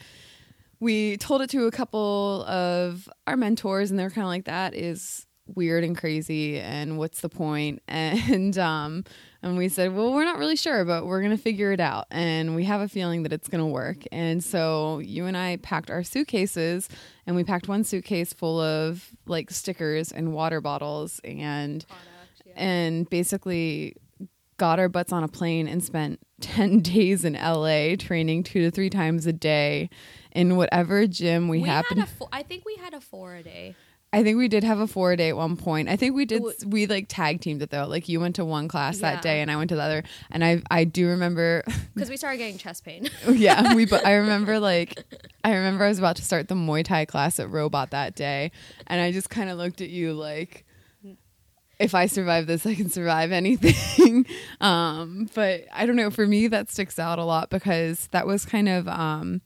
we 0.80 1.16
told 1.16 1.42
it 1.42 1.50
to 1.50 1.66
a 1.66 1.70
couple 1.70 2.44
of 2.46 3.08
our 3.26 3.36
mentors 3.36 3.90
and 3.90 3.98
they're 3.98 4.10
kind 4.10 4.24
of 4.24 4.28
like 4.28 4.44
that 4.44 4.74
is 4.74 5.27
weird 5.54 5.84
and 5.84 5.96
crazy 5.96 6.58
and 6.60 6.98
what's 6.98 7.20
the 7.20 7.28
point? 7.28 7.82
And 7.88 8.56
um 8.58 9.04
and 9.42 9.56
we 9.56 9.68
said 9.68 9.94
well 9.94 10.12
we're 10.12 10.24
not 10.24 10.38
really 10.38 10.56
sure 10.56 10.84
but 10.84 11.06
we're 11.06 11.20
going 11.20 11.36
to 11.36 11.42
figure 11.42 11.72
it 11.72 11.80
out. 11.80 12.06
And 12.10 12.54
we 12.54 12.64
have 12.64 12.80
a 12.80 12.88
feeling 12.88 13.22
that 13.24 13.32
it's 13.32 13.48
going 13.48 13.62
to 13.62 13.66
work. 13.66 14.04
And 14.12 14.42
so 14.42 14.98
you 14.98 15.26
and 15.26 15.36
I 15.36 15.56
packed 15.56 15.90
our 15.90 16.02
suitcases 16.02 16.88
and 17.26 17.36
we 17.36 17.44
packed 17.44 17.68
one 17.68 17.84
suitcase 17.84 18.32
full 18.32 18.60
of 18.60 19.10
like 19.26 19.50
stickers 19.50 20.12
and 20.12 20.32
water 20.32 20.60
bottles 20.60 21.20
and 21.24 21.86
Product, 21.86 22.42
yeah. 22.44 22.52
and 22.56 23.08
basically 23.10 23.94
got 24.58 24.78
our 24.78 24.88
butts 24.88 25.12
on 25.12 25.22
a 25.22 25.28
plane 25.28 25.68
and 25.68 25.82
spent 25.82 26.18
10 26.40 26.80
days 26.80 27.24
in 27.24 27.34
LA 27.34 27.96
training 27.96 28.42
2 28.42 28.62
to 28.62 28.70
3 28.70 28.90
times 28.90 29.26
a 29.26 29.32
day 29.32 29.88
in 30.32 30.56
whatever 30.56 31.06
gym 31.06 31.48
we, 31.48 31.60
we 31.60 31.66
happened 31.66 32.06
fo- 32.08 32.28
I 32.32 32.42
think 32.42 32.64
we 32.64 32.76
had 32.76 32.94
a 32.94 33.00
4 33.00 33.36
a 33.36 33.42
day 33.42 33.74
I 34.10 34.22
think 34.22 34.38
we 34.38 34.48
did 34.48 34.64
have 34.64 34.80
a 34.80 34.86
four 34.86 35.16
day 35.16 35.28
at 35.28 35.36
one 35.36 35.56
point. 35.56 35.88
I 35.88 35.96
think 35.96 36.14
we 36.14 36.24
did. 36.24 36.42
We 36.64 36.86
like 36.86 37.06
tag 37.08 37.42
teamed 37.42 37.60
it 37.60 37.70
though. 37.70 37.86
Like 37.86 38.08
you 38.08 38.20
went 38.20 38.36
to 38.36 38.44
one 38.44 38.66
class 38.66 39.00
yeah. 39.00 39.12
that 39.12 39.22
day, 39.22 39.42
and 39.42 39.50
I 39.50 39.56
went 39.56 39.68
to 39.68 39.76
the 39.76 39.82
other. 39.82 40.02
And 40.30 40.42
I 40.42 40.62
I 40.70 40.84
do 40.84 41.08
remember 41.08 41.62
because 41.94 42.08
we 42.08 42.16
started 42.16 42.38
getting 42.38 42.56
chest 42.56 42.84
pain. 42.84 43.10
yeah, 43.30 43.74
we. 43.76 43.84
But 43.84 44.06
I 44.06 44.14
remember 44.14 44.58
like 44.60 45.04
I 45.44 45.54
remember 45.54 45.84
I 45.84 45.88
was 45.88 45.98
about 45.98 46.16
to 46.16 46.24
start 46.24 46.48
the 46.48 46.54
Muay 46.54 46.84
Thai 46.84 47.04
class 47.04 47.38
at 47.38 47.50
Robot 47.50 47.90
that 47.90 48.14
day, 48.14 48.50
and 48.86 49.00
I 49.00 49.12
just 49.12 49.28
kind 49.28 49.50
of 49.50 49.58
looked 49.58 49.82
at 49.82 49.90
you 49.90 50.14
like 50.14 50.64
if 51.78 51.94
I 51.94 52.06
survive 52.06 52.46
this, 52.46 52.66
I 52.66 52.74
can 52.74 52.88
survive 52.88 53.30
anything. 53.30 54.26
um, 54.60 55.28
but 55.34 55.64
I 55.72 55.84
don't 55.84 55.96
know. 55.96 56.10
For 56.10 56.26
me, 56.26 56.48
that 56.48 56.70
sticks 56.70 56.98
out 56.98 57.18
a 57.18 57.24
lot 57.24 57.50
because 57.50 58.08
that 58.08 58.26
was 58.26 58.46
kind 58.46 58.68
of 58.70 58.88
um, 58.88 59.42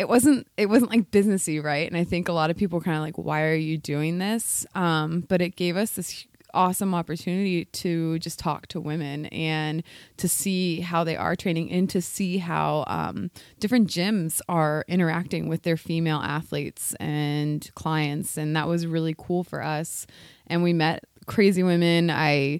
it 0.00 0.08
wasn't 0.08 0.46
it 0.56 0.70
wasn't 0.70 0.90
like 0.90 1.10
businessy, 1.10 1.62
right? 1.62 1.86
And 1.86 1.94
I 1.94 2.04
think 2.04 2.26
a 2.26 2.32
lot 2.32 2.48
of 2.48 2.56
people 2.56 2.80
kind 2.80 2.96
of 2.96 3.02
like, 3.02 3.18
why 3.18 3.42
are 3.42 3.54
you 3.54 3.76
doing 3.76 4.16
this? 4.16 4.64
Um, 4.74 5.26
but 5.28 5.42
it 5.42 5.56
gave 5.56 5.76
us 5.76 5.90
this 5.90 6.26
awesome 6.54 6.94
opportunity 6.94 7.66
to 7.66 8.18
just 8.18 8.38
talk 8.38 8.66
to 8.68 8.80
women 8.80 9.26
and 9.26 9.82
to 10.16 10.26
see 10.26 10.80
how 10.80 11.04
they 11.04 11.16
are 11.16 11.36
training 11.36 11.70
and 11.70 11.90
to 11.90 12.00
see 12.00 12.38
how 12.38 12.82
um, 12.86 13.30
different 13.60 13.88
gyms 13.88 14.40
are 14.48 14.86
interacting 14.88 15.50
with 15.50 15.64
their 15.64 15.76
female 15.76 16.18
athletes 16.18 16.94
and 16.98 17.70
clients 17.74 18.38
and 18.38 18.56
that 18.56 18.66
was 18.66 18.86
really 18.86 19.14
cool 19.16 19.44
for 19.44 19.62
us 19.62 20.06
and 20.48 20.62
we 20.64 20.72
met 20.72 21.04
crazy 21.26 21.62
women 21.62 22.10
i 22.10 22.58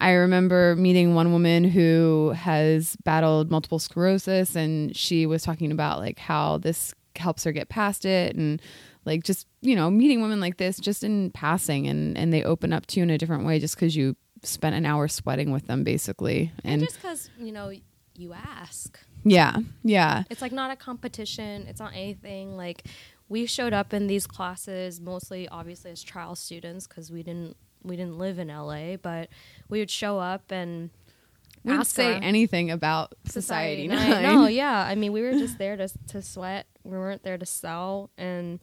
I 0.00 0.12
remember 0.12 0.76
meeting 0.76 1.14
one 1.14 1.32
woman 1.32 1.64
who 1.64 2.32
has 2.36 2.96
battled 3.04 3.50
multiple 3.50 3.78
sclerosis 3.78 4.54
and 4.54 4.96
she 4.96 5.26
was 5.26 5.42
talking 5.42 5.72
about 5.72 5.98
like 5.98 6.18
how 6.18 6.58
this 6.58 6.94
helps 7.16 7.42
her 7.44 7.52
get 7.52 7.68
past 7.68 8.04
it 8.04 8.36
and 8.36 8.62
like 9.04 9.24
just 9.24 9.48
you 9.60 9.74
know 9.74 9.90
meeting 9.90 10.22
women 10.22 10.38
like 10.38 10.56
this 10.56 10.78
just 10.78 11.02
in 11.02 11.30
passing 11.32 11.88
and 11.88 12.16
and 12.16 12.32
they 12.32 12.44
open 12.44 12.72
up 12.72 12.86
to 12.86 13.00
you 13.00 13.02
in 13.02 13.10
a 13.10 13.18
different 13.18 13.44
way 13.44 13.58
just 13.58 13.74
because 13.74 13.96
you 13.96 14.14
spent 14.44 14.76
an 14.76 14.86
hour 14.86 15.08
sweating 15.08 15.50
with 15.50 15.66
them 15.66 15.82
basically. 15.82 16.52
And, 16.62 16.74
and 16.74 16.82
just 16.82 17.02
because 17.02 17.30
you 17.38 17.50
know 17.50 17.72
you 18.14 18.32
ask. 18.32 19.00
Yeah 19.24 19.58
yeah. 19.82 20.22
It's 20.30 20.42
like 20.42 20.52
not 20.52 20.70
a 20.70 20.76
competition. 20.76 21.66
It's 21.66 21.80
not 21.80 21.92
anything 21.92 22.56
like 22.56 22.84
we 23.28 23.46
showed 23.46 23.72
up 23.72 23.92
in 23.92 24.06
these 24.06 24.28
classes 24.28 25.00
mostly 25.00 25.48
obviously 25.48 25.90
as 25.90 26.04
trial 26.04 26.36
students 26.36 26.86
because 26.86 27.10
we 27.10 27.24
didn't 27.24 27.56
we 27.82 27.96
didn't 27.96 28.18
live 28.18 28.38
in 28.38 28.48
LA, 28.48 28.96
but 28.96 29.28
we 29.68 29.78
would 29.78 29.90
show 29.90 30.18
up 30.18 30.50
and 30.50 30.90
we 31.64 31.84
say 31.84 32.14
anything 32.14 32.70
about 32.70 33.14
society. 33.26 33.88
society 33.88 34.22
no, 34.22 34.46
yeah. 34.46 34.80
I 34.80 34.94
mean, 34.94 35.12
we 35.12 35.22
were 35.22 35.32
just 35.32 35.58
there 35.58 35.76
to 35.76 35.88
to 36.08 36.22
sweat. 36.22 36.66
We 36.84 36.96
weren't 36.96 37.22
there 37.22 37.38
to 37.38 37.46
sell, 37.46 38.10
and 38.16 38.60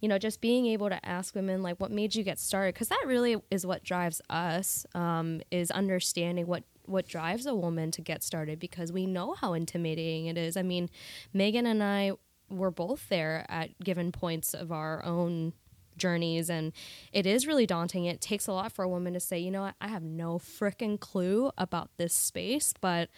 you 0.00 0.08
know, 0.08 0.18
just 0.18 0.40
being 0.40 0.66
able 0.66 0.88
to 0.88 1.04
ask 1.06 1.34
women 1.34 1.62
like, 1.62 1.80
"What 1.80 1.90
made 1.90 2.14
you 2.14 2.22
get 2.24 2.38
started?" 2.38 2.74
Because 2.74 2.88
that 2.88 3.02
really 3.06 3.36
is 3.50 3.66
what 3.66 3.84
drives 3.84 4.20
us. 4.30 4.86
Um, 4.94 5.40
is 5.50 5.70
understanding 5.70 6.46
what 6.46 6.64
what 6.86 7.06
drives 7.06 7.46
a 7.46 7.54
woman 7.54 7.90
to 7.92 8.00
get 8.00 8.22
started 8.22 8.58
because 8.58 8.90
we 8.90 9.06
know 9.06 9.34
how 9.34 9.52
intimidating 9.52 10.26
it 10.26 10.38
is. 10.38 10.56
I 10.56 10.62
mean, 10.62 10.88
Meghan 11.34 11.66
and 11.66 11.82
I 11.82 12.12
were 12.48 12.70
both 12.70 13.08
there 13.10 13.44
at 13.48 13.78
given 13.80 14.10
points 14.10 14.54
of 14.54 14.72
our 14.72 15.04
own 15.04 15.52
journeys 15.98 16.48
and 16.48 16.72
it 17.12 17.26
is 17.26 17.46
really 17.46 17.66
daunting. 17.66 18.04
It 18.04 18.20
takes 18.20 18.46
a 18.46 18.52
lot 18.52 18.72
for 18.72 18.84
a 18.84 18.88
woman 18.88 19.12
to 19.14 19.20
say 19.20 19.38
you 19.38 19.50
know 19.50 19.62
what? 19.62 19.74
I 19.80 19.88
have 19.88 20.02
no 20.02 20.38
freaking 20.38 20.98
clue 20.98 21.50
about 21.58 21.90
this 21.96 22.14
space 22.14 22.74
but 22.80 23.08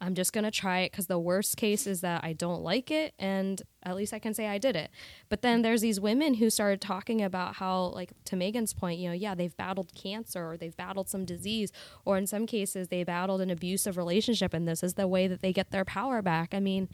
i'm 0.00 0.14
just 0.14 0.32
going 0.32 0.44
to 0.44 0.50
try 0.50 0.80
it 0.80 0.90
because 0.90 1.06
the 1.06 1.18
worst 1.18 1.56
case 1.56 1.86
is 1.86 2.00
that 2.00 2.22
i 2.24 2.32
don't 2.32 2.62
like 2.62 2.90
it 2.90 3.14
and 3.18 3.62
at 3.84 3.96
least 3.96 4.12
i 4.12 4.18
can 4.18 4.34
say 4.34 4.46
i 4.46 4.58
did 4.58 4.76
it. 4.76 4.90
But 5.28 5.42
then 5.42 5.62
there's 5.62 5.80
these 5.80 6.00
women 6.00 6.34
who 6.34 6.50
started 6.50 6.80
talking 6.80 7.22
about 7.22 7.56
how 7.56 7.86
like 7.88 8.12
to 8.26 8.36
meghan's 8.36 8.72
point 8.74 8.98
you 8.98 9.08
know 9.08 9.14
yeah 9.14 9.34
they've 9.34 9.56
battled 9.56 9.94
cancer 9.94 10.50
or 10.52 10.56
they've 10.56 10.76
battled 10.76 11.08
some 11.08 11.24
disease 11.24 11.70
or 12.04 12.16
in 12.16 12.26
some 12.26 12.46
cases 12.46 12.88
they 12.88 13.04
battled 13.04 13.40
an 13.40 13.50
abusive 13.50 13.96
relationship 13.96 14.54
and 14.54 14.66
this 14.66 14.82
is 14.82 14.94
the 14.94 15.06
way 15.06 15.26
that 15.26 15.40
they 15.40 15.52
get 15.52 15.70
their 15.70 15.84
power 15.84 16.22
back. 16.22 16.54
I 16.54 16.60
mean 16.60 16.88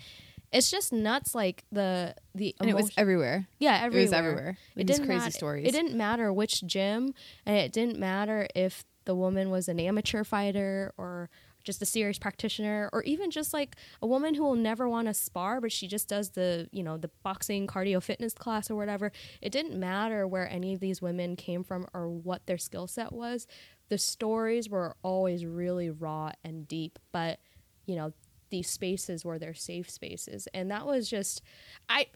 it's 0.52 0.71
just 0.71 0.92
nuts 0.92 1.35
like 1.35 1.64
the 1.71 2.14
the 2.35 2.54
and 2.61 2.69
it 2.71 2.75
was 2.76 2.90
everywhere. 2.97 3.47
Yeah 3.59 3.80
everywhere 3.83 4.00
it 4.00 4.04
was 4.04 4.12
everywhere. 4.12 4.59
it 4.76 4.87
didn't 4.87 5.07
crazy 5.07 5.25
mat- 5.25 5.35
stories. 5.35 5.69
it 5.69 5.73
didn't 5.73 5.95
matter 5.97 6.33
which 6.33 6.64
gym 6.66 7.14
and 7.47 7.57
it 7.57 7.73
didn't 7.73 7.99
matter 7.99 8.47
if 8.54 8.85
the 9.04 9.14
woman 9.14 9.50
was 9.50 9.69
an 9.69 9.80
amateur 9.80 10.25
fighter 10.25 10.92
or 10.97 11.30
just 11.62 11.83
a 11.83 11.87
serious 11.87 12.19
practitioner 12.19 12.88
or 12.92 13.02
even 13.02 13.30
just 13.30 13.52
like 13.52 13.76
a 14.00 14.07
woman 14.07 14.35
who 14.35 14.42
will 14.42 14.54
never 14.57 14.88
want 14.88 15.07
to 15.09 15.14
spar 15.14 15.61
but 15.61 15.71
she 15.71 15.87
just 15.87 16.09
does 16.09 16.30
the 16.30 16.69
you 16.73 16.83
know 16.83 16.97
the 16.97 17.11
boxing 17.23 17.66
cardio 17.66 18.02
fitness 18.02 18.33
class 18.35 18.71
or 18.71 18.76
whatever. 18.76 19.12
It 19.40 19.52
didn't 19.52 19.78
matter 19.78 20.26
where 20.26 20.49
any 20.49 20.73
of 20.75 20.80
these 20.80 21.02
women 21.02 21.37
came 21.37 21.62
from 21.62 21.87
or 21.92 22.09
what 22.09 22.47
their 22.47 22.59
skill 22.59 22.87
set 22.87 23.12
was. 23.12 23.47
The 23.88 23.99
stories 23.99 24.69
were 24.71 24.97
always 25.02 25.45
really 25.45 25.90
raw 25.90 26.33
and 26.45 26.66
deep 26.66 26.99
but 27.12 27.40
you 27.87 27.97
know 27.97 28.12
these 28.50 28.69
spaces 28.69 29.25
were 29.25 29.38
their 29.38 29.54
safe 29.54 29.88
spaces. 29.88 30.49
And 30.54 30.71
that 30.71 30.87
was 30.87 31.09
just 31.09 31.42
i 31.88 32.07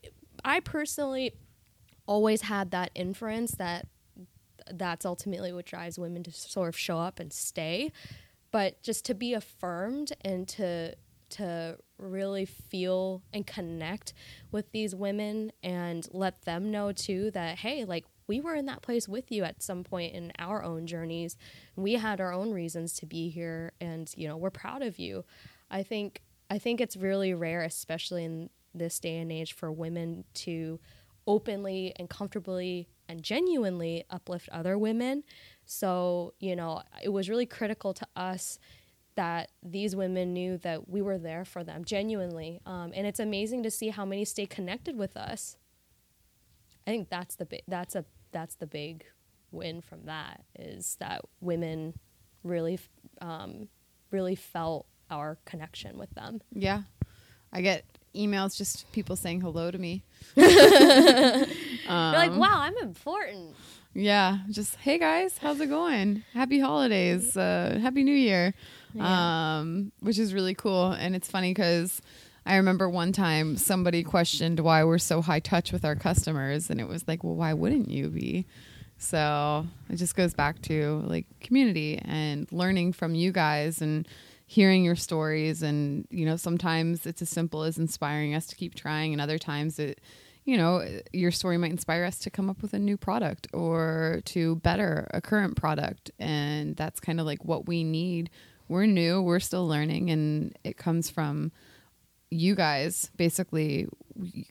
i 0.44 0.60
personally 0.60 1.32
always 2.06 2.42
had 2.42 2.70
that 2.70 2.90
inference 2.94 3.52
that 3.52 3.86
that's 4.72 5.04
ultimately 5.04 5.52
what 5.52 5.66
drives 5.66 5.98
women 5.98 6.22
to 6.22 6.32
sort 6.32 6.68
of 6.68 6.76
show 6.76 6.98
up 6.98 7.20
and 7.20 7.32
stay. 7.32 7.92
But 8.50 8.82
just 8.82 9.04
to 9.06 9.14
be 9.14 9.34
affirmed 9.34 10.12
and 10.22 10.46
to 10.48 10.94
to 11.30 11.78
really 11.98 12.44
feel 12.44 13.22
and 13.32 13.46
connect 13.46 14.12
with 14.52 14.70
these 14.72 14.94
women 14.94 15.50
and 15.62 16.06
let 16.12 16.42
them 16.42 16.70
know 16.70 16.92
too 16.92 17.30
that 17.32 17.58
hey 17.58 17.84
like 17.84 18.04
we 18.26 18.40
were 18.40 18.54
in 18.54 18.66
that 18.66 18.82
place 18.82 19.08
with 19.08 19.30
you 19.30 19.44
at 19.44 19.62
some 19.62 19.84
point 19.84 20.14
in 20.14 20.32
our 20.38 20.62
own 20.62 20.86
journeys. 20.86 21.36
We 21.76 21.94
had 21.94 22.20
our 22.20 22.32
own 22.32 22.52
reasons 22.52 22.94
to 22.94 23.06
be 23.06 23.28
here 23.28 23.72
and 23.80 24.10
you 24.16 24.28
know 24.28 24.36
we're 24.36 24.50
proud 24.50 24.82
of 24.82 24.98
you. 24.98 25.24
I 25.70 25.82
think 25.82 26.22
I 26.50 26.58
think 26.58 26.80
it's 26.80 26.96
really 26.96 27.34
rare, 27.34 27.62
especially 27.62 28.24
in 28.24 28.50
this 28.74 28.98
day 28.98 29.18
and 29.18 29.32
age, 29.32 29.52
for 29.52 29.70
women 29.72 30.24
to 30.34 30.80
openly 31.26 31.92
and 31.96 32.08
comfortably 32.10 32.88
and 33.08 33.22
genuinely 33.22 34.04
uplift 34.10 34.48
other 34.50 34.76
women. 34.76 35.24
So, 35.64 36.34
you 36.38 36.56
know, 36.56 36.82
it 37.02 37.10
was 37.10 37.28
really 37.28 37.46
critical 37.46 37.94
to 37.94 38.06
us 38.16 38.58
that 39.16 39.50
these 39.62 39.94
women 39.94 40.32
knew 40.32 40.58
that 40.58 40.88
we 40.88 41.00
were 41.00 41.18
there 41.18 41.44
for 41.44 41.62
them 41.62 41.84
genuinely. 41.84 42.60
Um, 42.66 42.92
and 42.94 43.06
it's 43.06 43.20
amazing 43.20 43.62
to 43.62 43.70
see 43.70 43.88
how 43.88 44.04
many 44.04 44.24
stay 44.24 44.46
connected 44.46 44.96
with 44.96 45.16
us. 45.16 45.56
I 46.86 46.90
think 46.90 47.08
that's 47.08 47.36
the 47.36 47.46
big, 47.46 47.62
that's 47.66 47.94
a 47.94 48.04
that's 48.32 48.56
the 48.56 48.66
big 48.66 49.04
win 49.52 49.80
from 49.80 50.06
that 50.06 50.42
is 50.58 50.96
that 50.98 51.22
women 51.40 51.94
really 52.42 52.78
um, 53.20 53.68
really 54.10 54.34
felt 54.34 54.86
our 55.11 55.38
connection 55.44 55.99
with 55.99 56.11
them. 56.14 56.40
Yeah. 56.52 56.82
I 57.52 57.61
get 57.61 57.84
emails 58.14 58.56
just 58.56 58.90
people 58.92 59.16
saying 59.16 59.40
hello 59.40 59.70
to 59.70 59.78
me. 59.78 60.02
um, 60.37 60.44
You're 60.44 60.52
like, 61.87 62.37
wow, 62.37 62.61
I'm 62.61 62.76
important. 62.78 63.54
Yeah, 63.96 64.38
just 64.50 64.75
hey 64.76 64.99
guys, 64.99 65.38
how's 65.38 65.61
it 65.61 65.68
going? 65.68 66.25
Happy 66.32 66.58
holidays, 66.58 67.37
uh, 67.37 67.78
happy 67.80 68.02
New 68.02 68.14
Year, 68.14 68.52
yeah. 68.92 69.58
um, 69.58 69.92
which 70.00 70.18
is 70.18 70.34
really 70.34 70.54
cool. 70.54 70.90
And 70.90 71.14
it's 71.14 71.30
funny 71.30 71.50
because 71.50 72.02
I 72.44 72.56
remember 72.56 72.90
one 72.90 73.12
time 73.12 73.56
somebody 73.56 74.02
questioned 74.02 74.58
why 74.58 74.82
we're 74.82 74.99
so 74.99 75.23
high 75.23 75.38
touch 75.38 75.70
with 75.70 75.84
our 75.84 75.94
customers, 75.94 76.70
and 76.70 76.80
it 76.80 76.88
was 76.88 77.06
like, 77.06 77.23
well, 77.23 77.37
why 77.37 77.52
wouldn't 77.54 77.88
you 77.88 78.08
be? 78.08 78.46
So 78.99 79.66
it 79.88 79.96
just 79.96 80.16
goes 80.16 80.34
back 80.34 80.61
to 80.62 81.02
like 81.06 81.26
community 81.40 81.99
and 82.04 82.50
learning 82.50 82.94
from 82.94 83.14
you 83.14 83.30
guys 83.30 83.80
and 83.80 84.08
hearing 84.54 84.84
your 84.84 84.94
stories 84.94 85.64
and 85.64 86.06
you 86.11 86.25
know 86.25 86.37
sometimes 86.37 87.06
it's 87.06 87.20
as 87.20 87.28
simple 87.28 87.64
as 87.64 87.76
inspiring 87.76 88.37
us 88.37 88.46
to 88.46 88.54
keep 88.54 88.73
trying 88.73 89.12
and 89.12 89.20
other 89.20 89.37
times 89.37 89.80
it 89.80 90.00
you 90.44 90.56
know 90.56 90.87
your 91.12 91.32
story 91.32 91.58
might 91.58 91.73
inspire 91.73 92.04
us 92.04 92.20
to 92.20 92.30
come 92.30 92.49
up 92.49 92.62
with 92.62 92.73
a 92.73 92.78
new 92.78 92.96
product 92.96 93.49
or 93.52 94.20
to 94.25 94.54
better 94.56 95.08
a 95.12 95.20
current 95.20 95.56
product 95.56 96.12
and 96.20 96.76
that's 96.76 97.00
kind 97.00 97.18
of 97.18 97.26
like 97.26 97.44
what 97.44 97.66
we 97.66 97.82
need. 97.82 98.30
We're 98.68 98.87
new 98.87 99.20
we're 99.20 99.40
still 99.40 99.66
learning 99.66 100.11
and 100.11 100.56
it 100.62 100.76
comes 100.76 101.11
from 101.11 101.50
you 102.30 102.54
guys 102.54 103.11
basically 103.16 103.88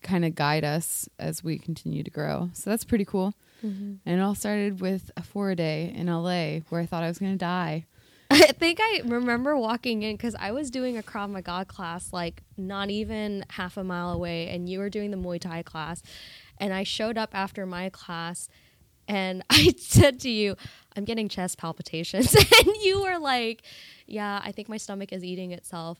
kind 0.02 0.26
of 0.26 0.36
guide 0.36 0.66
us 0.66 1.08
as 1.18 1.46
we 1.46 1.58
continue 1.58 2.04
to 2.04 2.12
grow. 2.12 2.50
So 2.52 2.70
that's 2.70 2.84
pretty 2.84 3.06
cool. 3.06 3.34
Mm-hmm. 3.64 3.94
and 4.06 4.20
it 4.20 4.22
all 4.22 4.36
started 4.36 4.82
with 4.82 5.12
a 5.16 5.24
four 5.24 5.56
day 5.56 5.94
in 5.96 6.08
la 6.08 6.60
where 6.68 6.82
i 6.82 6.86
thought 6.86 7.02
i 7.02 7.08
was 7.08 7.18
going 7.18 7.32
to 7.32 7.38
die 7.38 7.86
I 8.34 8.52
think 8.52 8.80
I 8.82 9.02
remember 9.06 9.58
walking 9.58 10.04
in 10.04 10.16
because 10.16 10.36
I 10.36 10.52
was 10.52 10.72
doing 10.72 10.98
a 10.98 11.04
Krav 11.04 11.30
Maga 11.30 11.66
class 11.66 12.12
like 12.12 12.42
not 12.58 12.90
even 12.90 13.46
half 13.50 13.78
a 13.78 13.84
mile 13.84 14.12
away, 14.12 14.50
and 14.50 14.68
you 14.68 14.80
were 14.80 14.90
doing 14.90 15.12
the 15.12 15.18
Muay 15.18 15.40
Thai 15.40 15.64
class. 15.64 16.02
And 16.58 16.74
I 16.74 16.84
showed 16.84 17.18
up 17.18 17.32
after 17.34 17.66
my 17.66 17.90
class, 17.90 18.50
and 19.08 19.44
I 19.50 19.74
said 19.78 20.20
to 20.22 20.30
you, 20.30 20.56
I'm 20.96 21.06
getting 21.06 21.30
chest 21.30 21.58
palpitations. 21.58 22.34
and 22.36 22.76
you 22.82 23.02
were 23.04 23.20
like, 23.20 23.64
Yeah, 24.08 24.42
I 24.44 24.52
think 24.52 24.70
my 24.70 24.78
stomach 24.78 25.12
is 25.14 25.24
eating 25.24 25.52
itself 25.52 26.00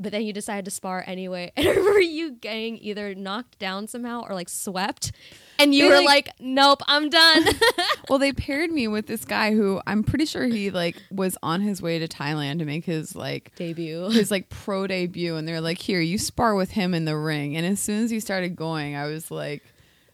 but 0.00 0.12
then 0.12 0.22
you 0.22 0.32
decided 0.32 0.64
to 0.64 0.70
spar 0.70 1.04
anyway. 1.06 1.52
And 1.56 1.68
I 1.68 1.72
remember 1.72 2.00
you 2.00 2.32
getting 2.32 2.78
either 2.78 3.14
knocked 3.14 3.58
down 3.58 3.86
somehow 3.86 4.22
or 4.26 4.34
like 4.34 4.48
swept. 4.48 5.12
And 5.60 5.74
you 5.74 5.88
were 5.88 5.96
like, 5.96 6.04
like, 6.04 6.30
nope, 6.40 6.82
I'm 6.86 7.08
done. 7.08 7.44
well, 8.08 8.18
they 8.18 8.32
paired 8.32 8.70
me 8.70 8.88
with 8.88 9.06
this 9.06 9.24
guy 9.24 9.52
who 9.52 9.80
I'm 9.86 10.02
pretty 10.02 10.26
sure 10.26 10.44
he 10.44 10.70
like 10.70 10.96
was 11.10 11.36
on 11.42 11.60
his 11.60 11.80
way 11.82 11.98
to 11.98 12.08
Thailand 12.08 12.58
to 12.58 12.64
make 12.64 12.84
his 12.84 13.14
like 13.14 13.52
debut, 13.56 14.10
his 14.10 14.30
like 14.30 14.48
pro 14.48 14.86
debut. 14.86 15.36
And 15.36 15.46
they're 15.46 15.60
like, 15.60 15.78
here, 15.78 16.00
you 16.00 16.18
spar 16.18 16.54
with 16.54 16.72
him 16.72 16.94
in 16.94 17.04
the 17.04 17.16
ring. 17.16 17.56
And 17.56 17.66
as 17.66 17.80
soon 17.80 18.04
as 18.04 18.10
he 18.10 18.20
started 18.20 18.56
going, 18.56 18.96
I 18.96 19.06
was 19.06 19.30
like, 19.30 19.62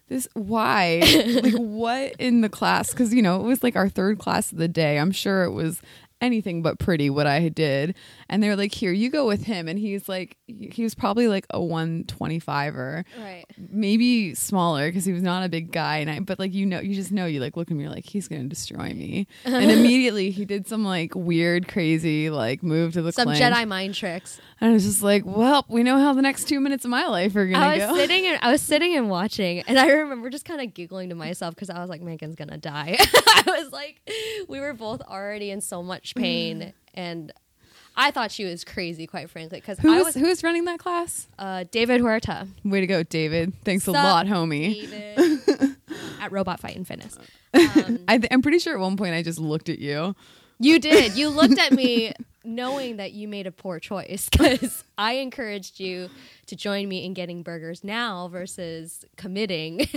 this 0.09 0.29
why 0.35 1.03
like 1.43 1.55
what 1.55 2.13
in 2.21 2.41
the 2.41 2.49
class 2.49 2.91
because 2.91 3.13
you 3.13 3.21
know 3.21 3.41
it 3.41 3.43
was 3.43 3.65
like 3.65 3.75
our 3.75 3.89
third 3.89 4.21
class 4.21 4.53
of 4.53 4.59
the 4.59 4.69
day 4.69 5.01
i'm 5.01 5.11
sure 5.11 5.43
it 5.43 5.51
was 5.51 5.83
anything 6.23 6.63
but 6.63 6.79
pretty 6.79 7.11
what 7.11 7.27
i 7.27 7.49
did 7.51 7.95
and 8.31 8.43
they 8.43 8.49
were 8.49 8.57
like 8.57 8.73
here 8.73 8.91
you 8.93 9.11
go 9.11 9.27
with 9.27 9.45
him 9.45 9.69
and 9.69 9.79
he's 9.79 10.09
like 10.09 10.37
he 10.47 10.83
was 10.83 10.95
probably 10.95 11.29
like 11.29 11.47
a 11.51 11.59
125er 11.59 13.05
Right. 13.19 13.45
maybe 13.71 14.35
smaller 14.35 14.89
because 14.89 15.05
he 15.05 15.13
was 15.13 15.23
not 15.23 15.45
a 15.45 15.49
big 15.49 15.73
guy 15.73 15.99
and 15.99 16.11
I 16.11 16.21
but 16.21 16.39
like 16.39 16.55
you 16.55 16.67
know 16.67 16.81
you 16.81 16.95
just 16.95 17.13
know 17.13 17.27
you 17.27 17.41
like 17.41 17.57
look 17.57 17.71
at 17.71 17.77
me 17.77 17.85
you're 17.85 17.93
like 17.93 18.07
he's 18.07 18.29
gonna 18.29 18.45
destroy 18.45 18.95
me 18.95 19.27
and 19.45 19.71
immediately 19.71 20.31
he 20.31 20.45
did 20.45 20.67
some 20.67 20.85
like 20.85 21.15
weird 21.15 21.69
crazy 21.69 22.31
like 22.31 22.63
move 22.63 22.93
to 22.95 23.03
the 23.03 23.13
Some 23.13 23.25
clinch. 23.27 23.41
Jedi 23.41 23.67
mind 23.69 23.95
tricks. 23.95 24.41
and 24.61 24.71
I 24.71 24.73
was 24.73 24.85
just 24.85 25.03
like 25.03 25.23
well 25.27 25.65
we 25.69 25.83
know 25.83 25.99
how 25.99 26.13
the 26.15 26.23
next 26.23 26.45
two 26.49 26.61
minutes 26.61 26.85
of 26.85 26.91
my 26.91 27.07
life 27.07 27.35
are 27.37 27.47
gonna 27.47 27.65
I 27.65 27.77
was 27.77 27.87
go 27.87 27.97
sitting 27.97 28.27
and 28.27 28.39
I 28.43 28.51
was 28.53 28.63
sitting 28.63 28.97
and 28.97 29.11
watching, 29.11 29.61
and 29.61 29.79
I 29.79 29.89
remember 29.89 30.31
just 30.31 30.45
kind 30.45 30.61
of 30.61 30.73
giggling 30.75 31.09
to 31.11 31.15
myself 31.15 31.55
because 31.55 31.71
I 31.71 31.81
was 31.81 31.89
like, 31.91 32.01
Meghan's 32.01 32.37
gonna 32.37 32.59
die. 32.59 32.97
I 33.01 33.43
was 33.47 33.73
like, 33.73 34.01
we 34.49 34.61
were 34.61 34.73
both 34.73 35.03
already 35.03 35.51
in 35.51 35.61
so 35.61 35.83
much 35.83 36.06
pain, 36.15 36.73
and 36.95 37.33
I 37.97 38.11
thought 38.11 38.31
she 38.31 38.45
was 38.45 38.65
crazy, 38.65 39.07
quite 39.07 39.31
frankly, 39.31 39.61
because 39.61 39.79
who 39.79 39.93
I 39.93 39.99
was 39.99 40.07
was 40.07 40.15
who 40.15 40.27
was 40.27 40.45
running 40.45 40.65
that 40.67 40.79
class 40.79 41.29
uh, 41.39 41.65
David 41.71 42.01
Huerta. 42.01 42.47
way 42.65 42.81
to 42.81 42.87
go 42.87 43.03
David 43.03 43.53
thanks 43.65 43.87
a 43.87 43.93
lot 43.93 44.27
homie 44.27 44.89
at 46.21 46.31
Robot 46.33 46.61
Fight 46.61 46.77
and 46.77 46.87
Fitness. 46.87 47.19
Um, 47.55 48.01
I 48.09 48.19
th- 48.19 48.29
I'm 48.31 48.43
pretty 48.43 48.59
sure 48.59 48.75
at 48.75 48.81
one 48.81 48.97
point 48.97 49.15
I 49.15 49.23
just 49.23 49.39
looked 49.39 49.69
at 49.69 49.79
you 49.79 50.15
you 50.59 50.79
did. 50.79 51.17
You 51.17 51.29
looked 51.29 51.59
at 51.59 51.73
me 51.73 52.13
knowing 52.45 52.97
that 52.97 53.13
you 53.13 53.29
made 53.29 53.47
a 53.47 53.53
poor 53.53 53.79
choice 53.79 54.29
because 54.31 54.85
I 54.97 55.15
encouraged 55.15 55.81
you 55.81 56.09
to 56.47 56.57
join 56.57 56.89
me 56.89 57.05
in 57.05 57.15
getting 57.15 57.43
burgers 57.43 57.85
now 57.85 58.29
versus 58.29 59.05
committing. 59.17 59.89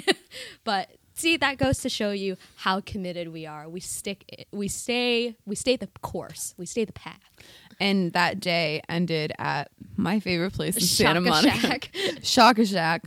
but 0.64 0.90
see, 1.20 1.38
that 1.38 1.58
goes 1.58 1.80
to 1.80 1.90
show 1.90 2.12
you 2.12 2.38
how 2.58 2.80
committed 2.82 3.30
we 3.30 3.46
are. 3.46 3.68
We 3.70 3.80
stick. 3.80 4.48
We 4.52 4.68
stay. 4.68 5.36
We 5.46 5.56
stay 5.56 5.76
the 5.76 5.88
course. 6.02 6.54
We 6.58 6.66
stay 6.66 6.86
the 6.86 6.94
path. 6.94 7.20
and 7.80 8.12
that 8.14 8.40
day 8.40 8.82
ended 8.90 9.32
at 9.40 9.70
my 9.96 10.20
favorite 10.20 10.54
place 10.54 10.76
in 10.76 10.82
Santa 10.84 11.20
Shaka 11.24 11.30
Monica 11.30 11.58
Shack. 11.60 11.92
Shaka 12.24 12.66
Shack. 12.66 13.04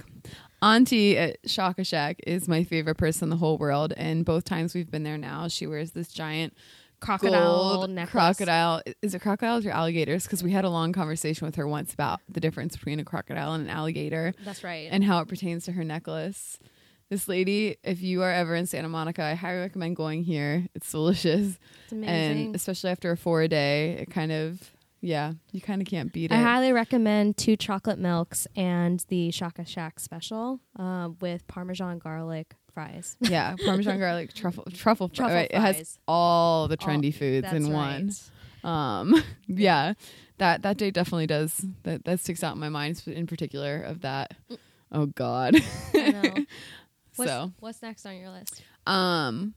Auntie 0.63 1.19
at 1.19 1.39
Shaka 1.45 1.83
Shack 1.85 2.21
is 2.27 2.47
my 2.47 2.63
favorite 2.65 2.97
person 2.97 3.27
in 3.27 3.31
the 3.31 3.37
whole 3.37 3.59
world. 3.59 3.93
And 3.97 4.25
both 4.25 4.45
times 4.45 4.75
we've 4.75 4.91
been 4.91 5.03
there 5.03 5.19
now, 5.19 5.49
she 5.49 5.67
wears 5.67 5.91
this 5.91 6.09
giant 6.09 6.55
Crocodile 7.01 7.89
necklace. 7.89 8.13
crocodile. 8.13 8.81
Is 9.03 9.13
it 9.13 9.21
crocodiles 9.21 9.67
or 9.67 9.71
alligators? 9.71 10.23
Because 10.23 10.45
we 10.45 10.53
had 10.53 10.65
a 10.65 10.71
long 10.71 10.93
conversation 10.93 11.47
with 11.47 11.57
her 11.57 11.67
once 11.67 11.93
about 11.93 12.21
the 12.29 12.39
difference 12.39 12.77
between 12.77 13.01
a 13.01 13.05
crocodile 13.05 13.55
and 13.55 13.65
an 13.65 13.71
alligator 13.71 14.35
That's 14.45 14.63
right. 14.63 14.89
and 14.91 15.03
how 15.03 15.19
it 15.21 15.27
pertains 15.27 15.65
to 15.65 15.73
her 15.73 15.83
necklace. 15.83 16.61
This 17.13 17.29
lady, 17.29 17.77
if 17.85 18.01
you 18.01 18.23
are 18.23 18.33
ever 18.33 18.55
in 18.55 18.65
Santa 18.65 18.89
Monica, 18.89 19.23
I 19.23 19.35
highly 19.35 19.59
recommend 19.61 19.97
going 19.97 20.25
here. 20.25 20.67
It's 20.75 20.91
delicious. 20.91 21.59
it's 21.83 21.93
amazing. 21.93 22.47
And 22.47 22.57
especially 22.57 22.89
after 22.89 23.11
a 23.11 23.19
four 23.19 23.43
a 23.43 23.49
day, 23.49 23.99
it 23.99 24.11
kind 24.11 24.33
of, 24.33 24.71
yeah, 25.03 25.35
you 25.51 25.61
kind 25.61 25.83
of 25.83 25.87
can't 25.87 26.11
beat 26.11 26.33
it. 26.33 26.35
I 26.35 26.39
highly 26.39 26.73
recommend 26.73 27.37
two 27.37 27.55
chocolate 27.55 27.99
milks 27.99 28.47
and 28.57 29.05
the 29.09 29.31
Shaka 29.31 29.67
Shack 29.67 30.01
special 30.01 30.61
uh, 30.79 31.11
with 31.21 31.47
Parmesan 31.49 31.99
garlic 31.99 32.55
fries. 32.73 33.19
yeah, 33.21 33.57
Parmesan 33.63 33.99
garlic 33.99 34.33
truffle 34.33 34.65
truffle, 34.73 35.09
fr- 35.09 35.15
Truffle 35.17 35.35
right, 35.35 35.51
It 35.53 35.61
has 35.61 35.99
all 36.09 36.67
the 36.67 36.79
All- 36.81 36.89
trendy 36.89 37.13
foods 37.15 37.43
That's 37.43 37.63
in 37.67 37.75
right. 37.75 38.11
one. 38.65 38.71
Um, 38.73 39.23
yeah, 39.47 39.93
that 40.39 40.63
that 40.63 40.79
day 40.79 40.91
definitely 40.91 41.27
does 41.27 41.63
that. 41.83 42.07
That 42.07 42.21
sticks 42.21 42.43
out 42.43 42.55
in 42.55 42.59
my 42.59 42.71
mind 42.71 43.03
in 43.07 43.27
particular 43.27 43.83
of 43.83 44.01
that. 44.01 44.33
Oh 44.91 45.07
God. 45.07 45.57
What's, 47.17 47.31
so, 47.31 47.53
what's 47.61 47.83
next 47.83 48.07
on 48.07 48.17
your 48.17 48.31
list? 48.31 48.63
um, 48.87 49.55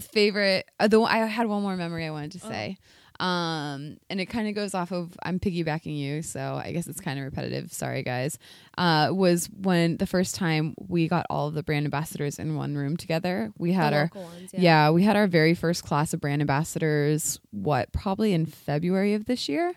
favorite. 0.00 0.66
Uh, 0.80 0.88
the 0.88 1.00
I 1.00 1.18
had 1.18 1.46
one 1.46 1.62
more 1.62 1.76
memory 1.76 2.04
I 2.06 2.10
wanted 2.10 2.32
to 2.32 2.46
Oh. 2.46 2.50
say. 2.50 2.78
Um, 3.20 3.98
and 4.10 4.20
it 4.20 4.26
kind 4.26 4.48
of 4.48 4.56
goes 4.56 4.74
off 4.74 4.90
of 4.90 5.16
I'm 5.22 5.38
piggybacking 5.38 5.96
you, 5.96 6.20
so 6.20 6.60
I 6.62 6.72
guess 6.72 6.88
it's 6.88 7.00
kind 7.00 7.16
of 7.16 7.24
repetitive. 7.24 7.72
Sorry, 7.72 8.02
guys. 8.02 8.38
Uh, 8.76 9.10
was 9.12 9.48
when 9.56 9.98
the 9.98 10.06
first 10.06 10.34
time 10.34 10.74
we 10.88 11.06
got 11.06 11.24
all 11.30 11.46
of 11.46 11.54
the 11.54 11.62
brand 11.62 11.84
ambassadors 11.84 12.40
in 12.40 12.56
one 12.56 12.74
room 12.76 12.96
together. 12.96 13.52
We 13.56 13.72
had 13.72 13.92
the 13.92 13.96
our 13.98 14.10
ones, 14.12 14.50
yeah. 14.52 14.90
we 14.90 15.04
had 15.04 15.14
our 15.14 15.28
very 15.28 15.54
first 15.54 15.84
class 15.84 16.12
of 16.12 16.20
brand 16.20 16.40
ambassadors, 16.40 17.38
what, 17.52 17.92
probably 17.92 18.32
in 18.32 18.46
February 18.46 19.14
of 19.14 19.26
this 19.26 19.48
year. 19.48 19.74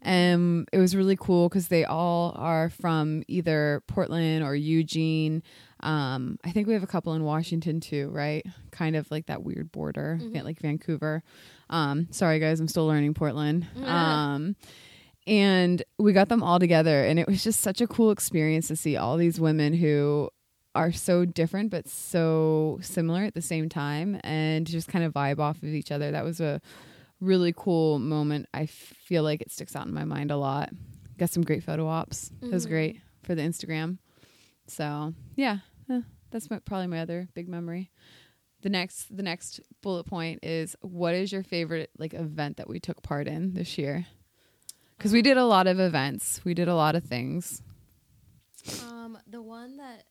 And 0.00 0.68
it 0.72 0.78
was 0.78 0.94
really 0.94 1.16
cool 1.16 1.48
because 1.48 1.66
they 1.66 1.84
all 1.84 2.34
are 2.36 2.70
from 2.70 3.24
either 3.26 3.82
Portland 3.88 4.44
or 4.44 4.54
Eugene. 4.54 5.42
Um, 5.80 6.38
I 6.44 6.52
think 6.52 6.66
we 6.68 6.72
have 6.74 6.82
a 6.82 6.86
couple 6.86 7.12
in 7.14 7.22
Washington 7.24 7.80
too, 7.80 8.08
right? 8.10 8.44
Kind 8.70 8.96
of 8.96 9.10
like 9.10 9.26
that 9.26 9.42
weird 9.42 9.70
border, 9.72 10.18
Mhm. 10.22 10.42
like 10.44 10.58
Vancouver. 10.60 11.22
Um, 11.68 12.08
sorry 12.10 12.38
guys, 12.38 12.60
I'm 12.60 12.68
still 12.68 12.86
learning 12.86 13.14
Portland. 13.14 13.66
Yeah. 13.76 13.84
Um, 14.36 14.56
and 15.26 15.82
we 15.98 16.12
got 16.12 16.28
them 16.28 16.42
all 16.42 16.58
together, 16.60 17.04
and 17.04 17.18
it 17.18 17.26
was 17.26 17.42
just 17.42 17.60
such 17.60 17.80
a 17.80 17.86
cool 17.88 18.10
experience 18.12 18.68
to 18.68 18.76
see 18.76 18.96
all 18.96 19.16
these 19.16 19.40
women 19.40 19.74
who 19.74 20.30
are 20.74 20.92
so 20.92 21.24
different 21.24 21.70
but 21.70 21.88
so 21.88 22.78
similar 22.82 23.22
at 23.24 23.34
the 23.34 23.42
same 23.42 23.68
time 23.68 24.20
and 24.22 24.66
just 24.66 24.88
kind 24.88 25.04
of 25.04 25.12
vibe 25.12 25.38
off 25.40 25.56
of 25.58 25.64
each 25.70 25.90
other. 25.90 26.10
That 26.12 26.22
was 26.24 26.40
a 26.40 26.60
really 27.20 27.52
cool 27.56 27.98
moment. 27.98 28.46
I 28.54 28.66
feel 28.66 29.22
like 29.24 29.40
it 29.40 29.50
sticks 29.50 29.74
out 29.74 29.86
in 29.86 29.94
my 29.94 30.04
mind 30.04 30.30
a 30.30 30.36
lot. 30.36 30.70
Got 31.18 31.30
some 31.30 31.42
great 31.44 31.64
photo 31.64 31.86
ops. 31.88 32.30
It 32.42 32.52
was 32.52 32.66
great 32.66 33.00
for 33.22 33.34
the 33.34 33.42
Instagram. 33.42 33.98
So 34.66 35.14
yeah, 35.34 35.58
eh, 35.90 36.02
that's 36.30 36.50
my, 36.50 36.58
probably 36.58 36.88
my 36.88 37.00
other 37.00 37.28
big 37.34 37.48
memory. 37.48 37.90
The 38.62 38.70
next, 38.70 39.14
the 39.14 39.22
next 39.22 39.60
bullet 39.82 40.04
point 40.04 40.40
is 40.42 40.74
what 40.80 41.14
is 41.14 41.30
your 41.30 41.42
favorite 41.42 41.90
like 41.98 42.14
event 42.14 42.56
that 42.56 42.68
we 42.68 42.80
took 42.80 43.02
part 43.02 43.28
in 43.28 43.54
this 43.54 43.78
year? 43.78 44.06
Because 44.96 45.12
we 45.12 45.22
did 45.22 45.36
a 45.36 45.44
lot 45.44 45.66
of 45.66 45.78
events, 45.78 46.40
we 46.44 46.54
did 46.54 46.68
a 46.68 46.74
lot 46.74 46.96
of 46.96 47.04
things. 47.04 47.62
Um, 48.82 49.18
the 49.26 49.42
one 49.42 49.76
that 49.76 50.04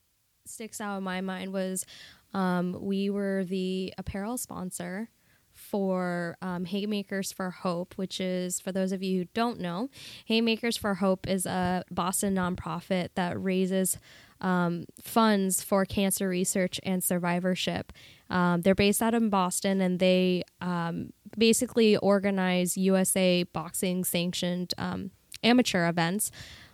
sticks 0.46 0.80
out 0.80 0.98
in 0.98 1.04
my 1.04 1.22
mind 1.22 1.52
was 1.52 1.86
um, 2.34 2.78
we 2.80 3.10
were 3.10 3.44
the 3.44 3.94
apparel 3.98 4.38
sponsor 4.38 5.10
for 5.52 6.38
um, 6.42 6.66
Haymakers 6.66 7.32
for 7.32 7.50
Hope, 7.50 7.94
which 7.96 8.20
is, 8.20 8.60
for 8.60 8.72
those 8.72 8.92
of 8.92 9.02
you 9.02 9.20
who 9.20 9.26
don't 9.34 9.60
know, 9.60 9.90
Haymakers 10.26 10.76
for 10.78 10.96
Hope 10.96 11.28
is 11.28 11.46
a 11.46 11.84
Boston 11.90 12.36
nonprofit 12.36 13.10
that 13.16 13.42
raises 13.42 13.98
um, 14.42 14.86
funds 15.02 15.62
for 15.62 15.86
cancer 15.86 16.28
research 16.28 16.80
and 16.84 17.04
survivorship. 17.04 17.94
Um, 18.30 18.62
they're 18.62 18.76
based 18.76 19.02
out 19.02 19.14
in 19.14 19.30
Boston 19.30 19.82
and 19.82 20.00
they 20.00 20.44
um, 20.62 21.14
basically 21.38 21.98
organize 21.98 22.78
USA 22.78 23.44
boxing 23.44 24.04
sanctioned 24.04 24.74
um, 24.78 25.12
amateur 25.44 25.88
events 25.88 26.32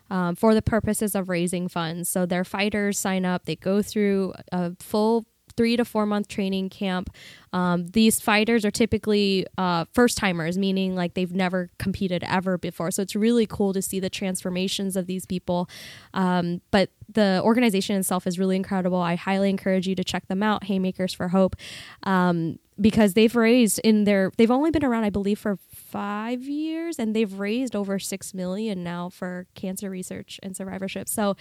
um, 0.09 0.35
for 0.35 0.53
the 0.53 0.61
purposes 0.61 1.15
of 1.15 1.29
raising 1.29 1.67
funds. 1.67 2.09
So 2.09 2.25
their 2.25 2.43
fighters 2.43 2.99
sign 2.99 3.25
up, 3.25 3.45
they 3.45 3.55
go 3.55 3.81
through 3.81 4.33
a 4.51 4.73
full 4.79 5.25
three 5.51 5.77
to 5.77 5.85
four 5.85 6.05
month 6.05 6.27
training 6.27 6.69
camp. 6.69 7.09
Um, 7.53 7.87
these 7.87 8.19
fighters 8.19 8.63
are 8.63 8.71
typically 8.71 9.45
uh, 9.57 9.85
first 9.93 10.17
timers, 10.17 10.57
meaning 10.57 10.95
like 10.95 11.13
they've 11.13 11.33
never 11.33 11.69
competed 11.77 12.23
ever 12.23 12.57
before. 12.57 12.91
So 12.91 13.01
it's 13.01 13.15
really 13.15 13.45
cool 13.45 13.73
to 13.73 13.81
see 13.81 13.99
the 13.99 14.09
transformations 14.09 14.95
of 14.95 15.07
these 15.07 15.25
people. 15.25 15.69
Um, 16.13 16.61
but 16.71 16.89
the 17.13 17.41
organization 17.43 17.97
itself 17.97 18.25
is 18.25 18.39
really 18.39 18.55
incredible. 18.55 18.99
I 18.99 19.15
highly 19.15 19.49
encourage 19.49 19.87
you 19.87 19.95
to 19.95 20.03
check 20.03 20.27
them 20.27 20.41
out, 20.41 20.65
Haymakers 20.65 21.13
for 21.13 21.27
Hope, 21.29 21.55
um, 22.03 22.57
because 22.79 23.13
they've 23.13 23.35
raised 23.35 23.79
in 23.79 24.05
their, 24.05 24.31
they've 24.37 24.49
only 24.49 24.71
been 24.71 24.85
around, 24.85 25.03
I 25.03 25.09
believe, 25.09 25.37
for 25.37 25.57
five 25.73 26.43
years 26.43 26.99
and 26.99 27.15
they've 27.15 27.33
raised 27.39 27.75
over 27.75 27.99
six 27.99 28.33
million 28.33 28.83
now 28.83 29.09
for 29.09 29.45
cancer 29.55 29.89
research 29.89 30.39
and 30.41 30.55
survivorship. 30.55 31.09
So 31.09 31.35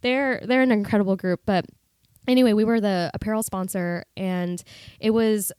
they're, 0.00 0.40
they're 0.44 0.62
an 0.62 0.72
incredible 0.72 1.16
group. 1.16 1.40
But 1.44 1.66
anyway, 2.26 2.52
we 2.52 2.64
were 2.64 2.80
the 2.80 3.10
apparel 3.14 3.42
sponsor 3.42 4.04
and 4.16 4.62
it 5.00 5.10
was 5.10 5.52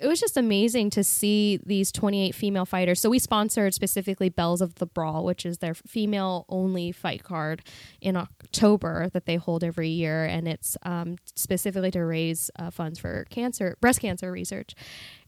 it 0.00 0.06
was 0.06 0.20
just 0.20 0.36
amazing 0.36 0.90
to 0.90 1.02
see 1.02 1.58
these 1.64 1.90
28 1.92 2.34
female 2.34 2.64
fighters. 2.64 3.00
So 3.00 3.10
we 3.10 3.18
sponsored 3.18 3.74
specifically 3.74 4.28
Belles 4.28 4.60
of 4.60 4.76
the 4.76 4.86
Brawl, 4.86 5.24
which 5.24 5.44
is 5.44 5.58
their 5.58 5.74
female 5.74 6.44
only 6.48 6.92
fight 6.92 7.24
card 7.24 7.62
in 8.00 8.16
October 8.16 9.08
that 9.12 9.26
they 9.26 9.36
hold 9.36 9.64
every 9.64 9.88
year, 9.88 10.24
and 10.24 10.46
it's 10.46 10.76
um, 10.82 11.16
specifically 11.34 11.90
to 11.90 12.04
raise 12.04 12.50
uh, 12.58 12.70
funds 12.70 12.98
for 12.98 13.26
cancer, 13.30 13.76
breast 13.80 14.00
cancer 14.00 14.30
research. 14.30 14.74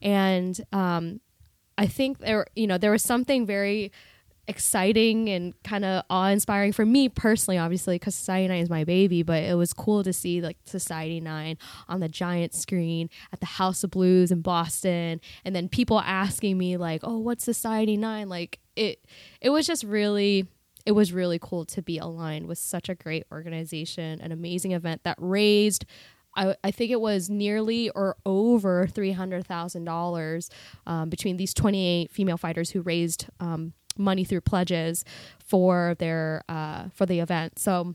And 0.01 0.61
um, 0.73 1.21
I 1.77 1.87
think 1.87 2.19
there, 2.19 2.47
you 2.55 2.67
know, 2.67 2.79
there 2.79 2.93
was 2.93 3.03
something 3.03 3.47
very 3.47 3.91
exciting 4.51 5.29
and 5.29 5.55
kind 5.63 5.85
of 5.85 6.03
awe-inspiring 6.11 6.73
for 6.73 6.85
me 6.85 7.09
personally 7.09 7.57
obviously 7.57 7.95
because 7.95 8.15
society 8.15 8.49
9 8.49 8.63
is 8.63 8.69
my 8.69 8.85
baby 8.85 9.23
but 9.23 9.43
it 9.43 9.57
was 9.57 9.73
cool 9.73 10.03
to 10.03 10.13
see 10.13 10.41
like 10.41 10.57
society 10.65 11.21
9 11.21 11.57
on 11.89 12.01
the 12.01 12.09
giant 12.09 12.53
screen 12.53 13.09
at 13.33 13.41
the 13.41 13.47
house 13.47 13.85
of 13.85 13.91
blues 13.91 14.31
in 14.31 14.43
boston 14.43 15.21
and 15.45 15.55
then 15.55 15.69
people 15.69 16.01
asking 16.01 16.59
me 16.59 16.77
like 16.77 17.01
oh 17.05 17.19
what's 17.19 17.45
society 17.45 17.97
9 17.97 18.29
like 18.29 18.59
it 18.77 19.05
it 19.41 19.51
was 19.51 19.67
just 19.67 19.85
really 19.85 20.47
it 20.87 20.93
was 20.93 21.13
really 21.13 21.39
cool 21.41 21.65
to 21.67 21.83
be 21.83 21.99
aligned 21.99 22.47
with 22.47 22.59
such 22.59 22.89
a 22.89 22.95
great 22.95 23.25
organization, 23.31 24.21
an 24.21 24.33
amazing 24.33 24.73
event 24.73 25.05
that 25.05 25.17
raised 25.21 25.85
I, 26.37 26.55
I 26.63 26.71
think 26.71 26.93
it 26.93 27.01
was 27.01 27.29
nearly 27.29 27.91
or 27.91 28.17
over 28.25 28.87
three 28.87 29.13
hundred 29.13 29.47
thousand 29.47 29.83
um, 29.83 29.85
dollars 29.93 30.51
between 31.09 31.37
these 31.37 31.53
twenty 31.53 31.87
eight 31.87 32.13
female 32.13 32.37
fighters 32.37 32.71
who 32.71 32.83
raised 32.83 33.27
um, 33.41 33.73
money 33.99 34.25
through 34.25 34.43
pledges 34.43 35.05
for 35.39 35.95
their 35.99 36.43
uh, 36.49 36.85
for 36.95 37.07
the 37.07 37.21
event. 37.21 37.59
So 37.59 37.95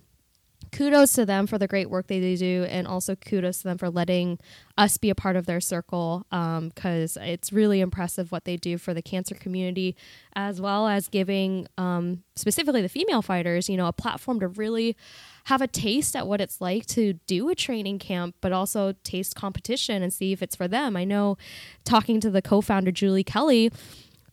kudos 0.71 1.13
to 1.13 1.25
them 1.25 1.47
for 1.47 1.57
the 1.57 1.67
great 1.67 1.89
work 1.89 2.07
they 2.07 2.35
do, 2.35 2.65
and 2.69 2.87
also 2.87 3.15
kudos 3.15 3.59
to 3.59 3.63
them 3.65 3.77
for 3.77 3.89
letting 3.89 4.39
us 4.77 4.97
be 4.97 5.09
a 5.09 5.15
part 5.15 5.35
of 5.35 5.45
their 5.45 5.61
circle 5.61 6.25
because 6.29 7.17
um, 7.17 7.23
it's 7.23 7.53
really 7.53 7.79
impressive 7.79 8.31
what 8.31 8.45
they 8.45 8.57
do 8.57 8.77
for 8.77 8.93
the 8.93 9.01
cancer 9.01 9.35
community, 9.35 9.95
as 10.35 10.59
well 10.59 10.87
as 10.87 11.07
giving 11.07 11.67
um, 11.77 12.23
specifically 12.35 12.81
the 12.81 12.89
female 12.89 13.21
fighters, 13.21 13.69
you 13.69 13.77
know, 13.77 13.87
a 13.87 13.93
platform 13.93 14.39
to 14.39 14.47
really 14.47 14.97
have 15.45 15.61
a 15.61 15.67
taste 15.67 16.15
at 16.15 16.27
what 16.27 16.41
it's 16.41 16.59
like 16.59 16.85
to 16.87 17.13
do 17.27 17.49
a 17.49 17.55
training 17.55 17.99
camp, 17.99 18.35
but 18.41 18.51
also 18.51 18.93
taste 19.03 19.35
competition 19.35 20.01
and 20.03 20.11
see 20.11 20.31
if 20.33 20.41
it's 20.41 20.55
for 20.55 20.67
them. 20.67 20.97
I 20.97 21.05
know 21.05 21.37
talking 21.83 22.19
to 22.21 22.29
the 22.29 22.41
co 22.41 22.61
founder, 22.61 22.91
Julie 22.91 23.23
Kelly, 23.23 23.71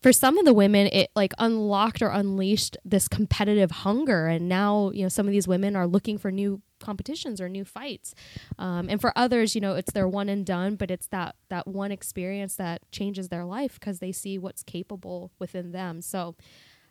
for 0.02 0.12
some 0.12 0.36
of 0.36 0.44
the 0.44 0.52
women 0.52 0.88
it 0.88 1.10
like 1.14 1.32
unlocked 1.38 2.02
or 2.02 2.08
unleashed 2.08 2.76
this 2.84 3.08
competitive 3.08 3.70
hunger 3.70 4.26
and 4.26 4.48
now 4.48 4.90
you 4.90 5.02
know 5.02 5.08
some 5.08 5.26
of 5.26 5.32
these 5.32 5.48
women 5.48 5.76
are 5.76 5.86
looking 5.86 6.18
for 6.18 6.30
new 6.30 6.60
competitions 6.80 7.40
or 7.40 7.48
new 7.48 7.64
fights 7.64 8.12
um, 8.58 8.88
and 8.88 9.00
for 9.00 9.12
others 9.16 9.54
you 9.54 9.60
know 9.60 9.74
it's 9.74 9.92
their 9.92 10.08
one 10.08 10.28
and 10.28 10.44
done 10.44 10.74
but 10.74 10.90
it's 10.90 11.06
that 11.08 11.36
that 11.48 11.66
one 11.66 11.92
experience 11.92 12.56
that 12.56 12.82
changes 12.90 13.28
their 13.28 13.44
life 13.44 13.78
because 13.78 14.00
they 14.00 14.10
see 14.10 14.36
what's 14.36 14.62
capable 14.64 15.30
within 15.38 15.70
them 15.70 16.02
so 16.02 16.34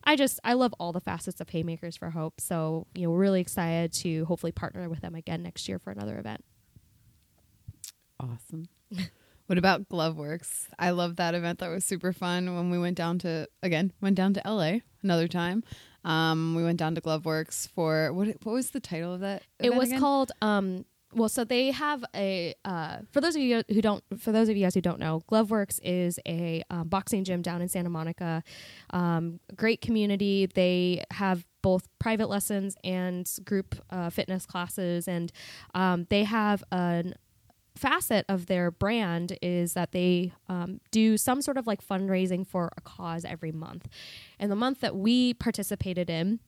I 0.04 0.16
just 0.16 0.40
I 0.44 0.54
love 0.54 0.74
all 0.80 0.92
the 0.92 1.00
facets 1.00 1.42
of 1.42 1.50
Haymakers 1.50 1.96
for 1.96 2.10
Hope. 2.10 2.42
So 2.42 2.88
you 2.96 3.04
know, 3.04 3.12
we're 3.12 3.20
really 3.20 3.42
excited 3.42 3.94
to 4.00 4.26
hopefully 4.26 4.52
partner 4.52 4.90
with 4.90 5.02
them 5.02 5.14
again 5.14 5.44
next 5.44 5.70
year 5.70 5.78
for 5.78 5.92
another 5.92 6.18
event. 6.18 6.44
Awesome. 8.20 8.68
what 9.52 9.58
about 9.58 9.90
Gloveworks? 9.90 10.68
I 10.80 10.92
love 10.92 11.18
that 11.18 11.36
event. 11.36 11.60
That 11.60 11.68
was 11.68 11.84
super 11.84 12.14
fun 12.14 12.56
when 12.56 12.72
we 12.72 12.80
went 12.80 12.96
down 12.96 13.20
to 13.20 13.50
again 13.62 13.92
went 14.00 14.16
down 14.16 14.34
to 14.36 14.42
LA 14.46 14.76
another 15.04 15.28
time. 15.28 15.66
Um, 16.06 16.56
we 16.56 16.64
went 16.64 16.80
down 16.80 16.96
to 16.96 17.02
Gloveworks 17.02 17.68
for 17.68 18.14
what? 18.14 18.30
What 18.44 18.54
was 18.54 18.70
the 18.70 18.80
title 18.80 19.14
of 19.14 19.20
that? 19.20 19.44
It 19.60 19.76
was 19.76 19.90
again? 19.90 20.00
called 20.00 20.32
um, 20.42 20.86
well, 21.14 21.28
so 21.28 21.44
they 21.44 21.72
have 21.72 22.06
a 22.16 22.56
uh, 22.64 23.00
for 23.12 23.20
those 23.20 23.36
of 23.36 23.42
you 23.42 23.62
who 23.68 23.82
don't 23.82 24.02
for 24.18 24.32
those 24.32 24.48
of 24.48 24.56
you 24.56 24.64
guys 24.64 24.74
who 24.74 24.80
don't 24.80 25.02
know, 25.02 25.22
Gloveworks 25.30 25.82
is 25.84 26.18
a 26.26 26.64
um, 26.70 26.88
boxing 26.88 27.26
gym 27.26 27.42
down 27.42 27.62
in 27.62 27.68
Santa 27.68 27.90
Monica. 27.90 28.44
Um, 28.92 29.42
great 29.58 29.82
community. 29.82 30.46
They 30.46 31.04
have 31.12 31.46
both 31.62 31.90
private 32.00 32.30
lessons 32.30 32.78
and 32.86 33.30
group 33.44 33.76
uh, 33.90 34.12
fitness 34.12 34.46
classes, 34.46 35.10
and 35.10 35.30
um, 35.76 36.08
they 36.10 36.24
have 36.24 36.64
an 36.72 37.16
facet 37.82 38.26
of 38.30 38.46
their 38.46 38.70
brand 38.70 39.38
is 39.42 39.74
that 39.74 39.92
they 39.92 40.34
um, 40.48 40.80
do 40.92 41.18
some 41.18 41.42
sort 41.42 41.58
of 41.58 41.66
like 41.66 41.86
fundraising 41.86 42.46
for 42.46 42.72
a 42.78 42.82
cause 42.82 43.26
every 43.26 43.52
month. 43.52 43.88
And 44.40 44.52
the 44.52 44.56
month 44.56 44.82
that 44.82 44.96
we 44.96 45.34
participated 45.34 46.10
in 46.10 46.40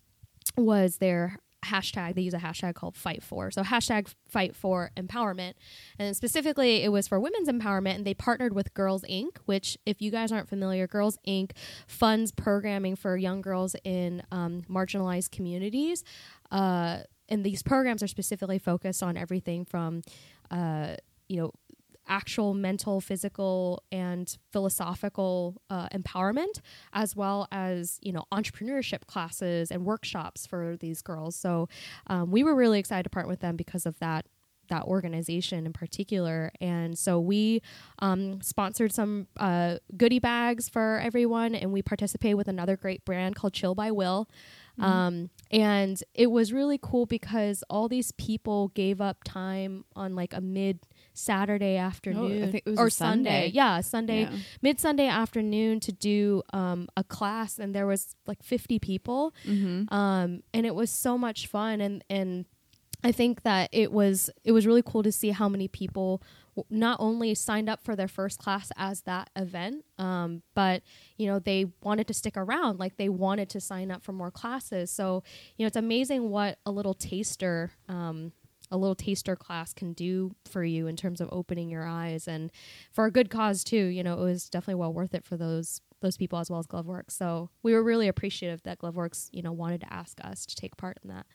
was 0.55 0.97
their 0.97 1.39
hashtag 1.63 2.13
they 2.15 2.21
use 2.21 2.33
a 2.33 2.39
hashtag 2.39 2.75
called 2.75 2.95
fight 2.95 3.23
for. 3.23 3.49
So 3.49 3.63
hashtag 3.63 4.13
fight 4.29 4.55
for 4.55 4.91
empowerment. 4.95 5.53
And 5.97 6.15
specifically 6.15 6.83
it 6.83 6.91
was 6.91 7.07
for 7.07 7.19
women's 7.19 7.47
empowerment 7.47 7.95
and 7.95 8.05
they 8.05 8.13
partnered 8.13 8.53
with 8.53 8.73
girls 8.73 9.03
inc 9.09 9.37
which 9.45 9.77
if 9.85 10.01
you 10.01 10.11
guys 10.11 10.31
aren't 10.31 10.49
familiar 10.49 10.87
girls 10.87 11.17
inc 11.27 11.51
funds 11.87 12.31
programming 12.31 12.95
for 12.95 13.15
young 13.17 13.41
girls 13.41 13.75
in 13.83 14.21
um, 14.31 14.63
marginalized 14.69 15.31
communities. 15.31 16.03
Uh, 16.51 16.99
and 17.29 17.43
these 17.43 17.63
programs 17.63 18.03
are 18.03 18.07
specifically 18.07 18.59
focused 18.59 19.01
on 19.01 19.17
everything 19.17 19.65
from 19.65 20.01
uh, 20.51 20.95
you 21.33 21.41
know 21.41 21.51
actual 22.07 22.53
mental, 22.53 22.99
physical, 22.99 23.81
and 23.91 24.37
philosophical 24.51 25.61
uh, 25.69 25.87
empowerment, 25.89 26.59
as 26.91 27.15
well 27.15 27.47
as 27.51 27.97
you 28.01 28.11
know 28.11 28.25
entrepreneurship 28.31 29.07
classes 29.07 29.71
and 29.71 29.83
workshops 29.83 30.45
for 30.45 30.77
these 30.77 31.01
girls. 31.01 31.35
So 31.35 31.69
um, 32.07 32.29
we 32.29 32.43
were 32.43 32.55
really 32.55 32.79
excited 32.79 33.03
to 33.03 33.09
partner 33.09 33.29
with 33.29 33.39
them 33.39 33.55
because 33.55 33.85
of 33.85 33.97
that 33.99 34.25
that 34.69 34.83
organization 34.83 35.65
in 35.65 35.73
particular. 35.73 36.51
And 36.61 36.97
so 36.97 37.19
we 37.19 37.61
um, 37.99 38.41
sponsored 38.41 38.93
some 38.93 39.27
uh, 39.37 39.77
goodie 39.97 40.19
bags 40.19 40.69
for 40.69 40.99
everyone, 41.03 41.55
and 41.55 41.73
we 41.73 41.81
participated 41.81 42.37
with 42.37 42.47
another 42.47 42.77
great 42.77 43.03
brand 43.05 43.35
called 43.35 43.53
Chill 43.53 43.75
by 43.75 43.91
Will. 43.91 44.29
Mm-hmm. 44.79 44.89
Um, 44.89 45.29
and 45.51 46.01
it 46.13 46.31
was 46.31 46.51
really 46.51 46.79
cool 46.81 47.05
because 47.05 47.63
all 47.69 47.87
these 47.87 48.11
people 48.13 48.69
gave 48.69 49.01
up 49.01 49.23
time 49.23 49.85
on 49.95 50.15
like 50.15 50.33
a 50.33 50.41
mid 50.41 50.79
Saturday 51.13 51.77
afternoon 51.77 52.59
oh, 52.67 52.71
or 52.77 52.89
Sunday. 52.89 53.29
Sunday. 53.29 53.51
Yeah, 53.53 53.81
Sunday, 53.81 54.21
Yeah. 54.23 54.31
mid 54.61 54.79
Sunday 54.79 55.07
afternoon 55.07 55.79
to 55.81 55.91
do 55.91 56.41
um, 56.53 56.87
a 56.97 57.03
class, 57.03 57.59
and 57.59 57.73
there 57.75 57.85
was 57.87 58.15
like 58.27 58.43
50 58.43 58.79
people, 58.79 59.33
Mm-hmm. 59.45 59.93
um, 59.93 60.41
and 60.53 60.65
it 60.65 60.75
was 60.75 60.89
so 60.89 61.17
much 61.17 61.47
fun. 61.47 61.81
And 61.81 62.03
and 62.09 62.45
I 63.03 63.11
think 63.11 63.43
that 63.43 63.69
it 63.73 63.91
was 63.91 64.29
it 64.43 64.51
was 64.53 64.65
really 64.65 64.81
cool 64.83 65.03
to 65.03 65.11
see 65.11 65.31
how 65.31 65.49
many 65.49 65.67
people 65.67 66.21
w- 66.55 66.65
not 66.69 66.97
only 67.01 67.35
signed 67.35 67.67
up 67.69 67.83
for 67.83 67.95
their 67.97 68.07
first 68.07 68.39
class 68.39 68.71
as 68.77 69.01
that 69.01 69.29
event, 69.35 69.83
um, 69.97 70.41
but 70.55 70.83
you 71.17 71.27
know 71.27 71.37
they 71.39 71.65
wanted 71.83 72.07
to 72.07 72.13
stick 72.13 72.37
around, 72.37 72.79
like 72.79 72.95
they 72.97 73.09
wanted 73.09 73.49
to 73.49 73.59
sign 73.59 73.91
up 73.91 74.03
for 74.03 74.13
more 74.13 74.31
classes. 74.31 74.89
So 74.89 75.21
you 75.57 75.63
know 75.65 75.67
it's 75.67 75.75
amazing 75.77 76.29
what 76.29 76.59
a 76.65 76.71
little 76.71 76.93
taster. 76.93 77.71
Um, 77.89 78.31
a 78.73 78.77
little 78.77 78.95
taster 78.95 79.35
class 79.37 79.71
can 79.73 79.93
do 79.93 80.31
for 80.45 80.63
you 80.65 80.87
in 80.87 80.95
terms 80.97 81.21
of 81.21 81.29
opening 81.31 81.69
your 81.69 81.85
eyes 81.85 82.27
and 82.27 82.51
for 82.91 83.05
a 83.05 83.11
good 83.11 83.29
cause 83.29 83.63
too 83.63 83.85
you 83.85 84.03
know 84.03 84.13
it 84.19 84.23
was 84.23 84.49
definitely 84.49 84.75
well 84.81 84.91
worth 84.91 85.13
it 85.13 85.23
for 85.23 85.37
those 85.37 85.79
those 86.01 86.17
people 86.17 86.39
as 86.39 86.49
well 86.49 86.59
as 86.59 86.65
gloveworks 86.67 87.11
so 87.11 87.49
we 87.61 87.71
were 87.73 87.83
really 87.83 88.07
appreciative 88.07 88.63
that 88.63 88.79
gloveworks 88.79 89.29
you 89.31 89.41
know 89.43 89.51
wanted 89.51 89.79
to 89.79 89.93
ask 89.93 90.17
us 90.23 90.45
to 90.45 90.55
take 90.55 90.75
part 90.75 90.97
in 91.03 91.09
that 91.09 91.25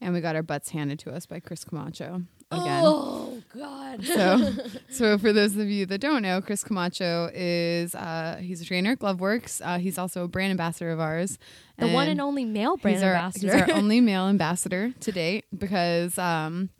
And 0.00 0.12
we 0.14 0.20
got 0.20 0.36
our 0.36 0.42
butts 0.42 0.68
handed 0.70 0.98
to 1.00 1.10
us 1.12 1.24
by 1.26 1.40
Chris 1.40 1.64
Camacho 1.64 2.22
again. 2.52 2.82
oh 2.84 3.25
god 3.56 4.04
So, 4.04 4.52
so 4.90 5.18
for 5.18 5.32
those 5.32 5.56
of 5.56 5.68
you 5.68 5.86
that 5.86 6.00
don't 6.00 6.22
know, 6.22 6.40
Chris 6.40 6.62
Camacho 6.64 7.30
is 7.34 7.94
uh, 7.94 8.38
he's 8.40 8.60
a 8.60 8.64
trainer 8.64 8.92
at 8.92 8.98
Gloveworks. 8.98 9.60
Uh, 9.64 9.78
he's 9.78 9.98
also 9.98 10.24
a 10.24 10.28
brand 10.28 10.50
ambassador 10.50 10.90
of 10.90 11.00
ours. 11.00 11.38
the 11.78 11.88
one 11.88 12.08
and 12.08 12.20
only 12.20 12.44
male 12.44 12.76
brand 12.76 12.96
he's 12.96 13.02
our, 13.02 13.14
ambassador 13.14 13.52
He's 13.52 13.62
our 13.70 13.76
only 13.76 14.00
male 14.10 14.28
ambassador 14.28 14.92
to 15.00 15.12
date 15.12 15.44
because 15.56 16.18
um, 16.18 16.70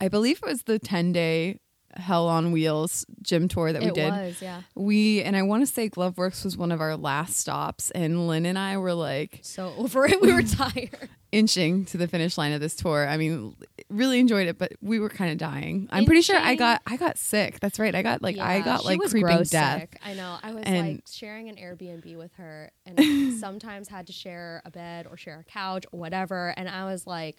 I 0.00 0.08
believe 0.08 0.38
it 0.42 0.46
was 0.46 0.62
the 0.64 0.78
ten 0.78 1.12
day 1.12 1.58
Hell 1.94 2.26
on 2.26 2.52
Wheels 2.52 3.04
gym 3.20 3.48
tour 3.48 3.70
that 3.72 3.82
we 3.82 3.88
it 3.88 3.94
did. 3.94 4.10
was 4.10 4.40
yeah 4.40 4.62
We 4.74 5.22
and 5.22 5.36
I 5.36 5.42
want 5.42 5.62
to 5.62 5.66
say 5.72 5.90
Gloveworks 5.90 6.42
was 6.42 6.56
one 6.56 6.72
of 6.72 6.80
our 6.80 6.96
last 6.96 7.36
stops, 7.36 7.90
and 7.90 8.26
Lynn 8.28 8.46
and 8.46 8.58
I 8.58 8.78
were 8.78 8.94
like 8.94 9.40
so 9.42 9.74
over 9.76 10.06
it 10.06 10.20
we 10.22 10.32
were 10.32 10.42
tired 10.62 11.10
inching 11.32 11.84
to 11.86 11.96
the 11.96 12.06
finish 12.06 12.36
line 12.38 12.52
of 12.52 12.60
this 12.60 12.76
tour. 12.76 13.08
I 13.08 13.16
mean, 13.16 13.56
really 13.88 14.20
enjoyed 14.20 14.46
it, 14.46 14.58
but 14.58 14.72
we 14.80 15.00
were 15.00 15.08
kind 15.08 15.32
of 15.32 15.38
dying. 15.38 15.88
I'm 15.90 16.04
pretty 16.04 16.20
sure 16.22 16.38
I 16.38 16.54
got 16.54 16.82
I 16.86 16.96
got 16.96 17.18
sick. 17.18 17.58
That's 17.60 17.78
right. 17.78 17.94
I 17.94 18.02
got 18.02 18.22
like 18.22 18.38
I 18.38 18.60
got 18.60 18.84
like 18.84 19.00
creeping 19.00 19.42
death. 19.44 19.80
sick. 19.80 19.98
I 20.04 20.14
know. 20.14 20.36
I 20.42 20.52
was 20.52 20.62
And- 20.64 20.88
like 20.96 21.04
sharing 21.10 21.48
an 21.48 21.56
Airbnb 21.56 22.16
with 22.16 22.34
her, 22.34 22.70
and 22.86 23.32
sometimes 23.40 23.88
had 23.88 24.06
to 24.06 24.12
share 24.12 24.62
a 24.64 24.70
bed 24.70 25.06
or 25.10 25.16
share 25.16 25.40
a 25.40 25.44
couch 25.50 25.84
or 25.90 25.98
whatever. 25.98 26.54
And 26.56 26.68
I 26.68 26.84
was 26.84 27.06
like, 27.06 27.36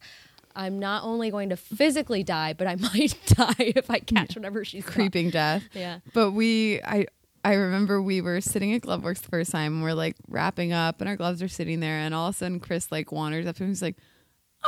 I'm 0.55 0.79
not 0.79 1.03
only 1.03 1.29
going 1.31 1.49
to 1.49 1.57
physically 1.57 2.23
die, 2.23 2.53
but 2.53 2.67
I 2.67 2.75
might 2.93 3.15
die 3.27 3.53
if 3.59 3.89
I 3.89 3.99
catch 3.99 4.35
whatever 4.35 4.65
she's 4.65 4.83
got. 4.85 4.93
creeping 4.93 5.29
death. 5.29 5.63
Yeah. 5.73 5.99
But 6.13 6.31
we 6.31 6.81
I 6.83 7.05
I 7.43 7.53
remember 7.53 8.01
we 8.01 8.21
were 8.21 8.39
sitting 8.41 8.73
at 8.73 8.81
Gloveworks 8.83 9.21
the 9.21 9.29
first 9.29 9.51
time 9.51 9.73
and 9.75 9.83
we're 9.83 9.93
like 9.93 10.15
wrapping 10.27 10.71
up 10.71 11.01
and 11.01 11.09
our 11.09 11.15
gloves 11.17 11.41
are 11.43 11.47
sitting 11.47 11.79
there 11.81 11.97
and 11.97 12.13
all 12.15 12.29
of 12.29 12.35
a 12.35 12.37
sudden 12.37 12.59
Chris 12.59 12.91
like 12.91 13.11
wanders 13.11 13.45
up 13.45 13.57
to 13.57 13.63
him 13.63 13.69
he's 13.69 13.81
like, 13.81 13.97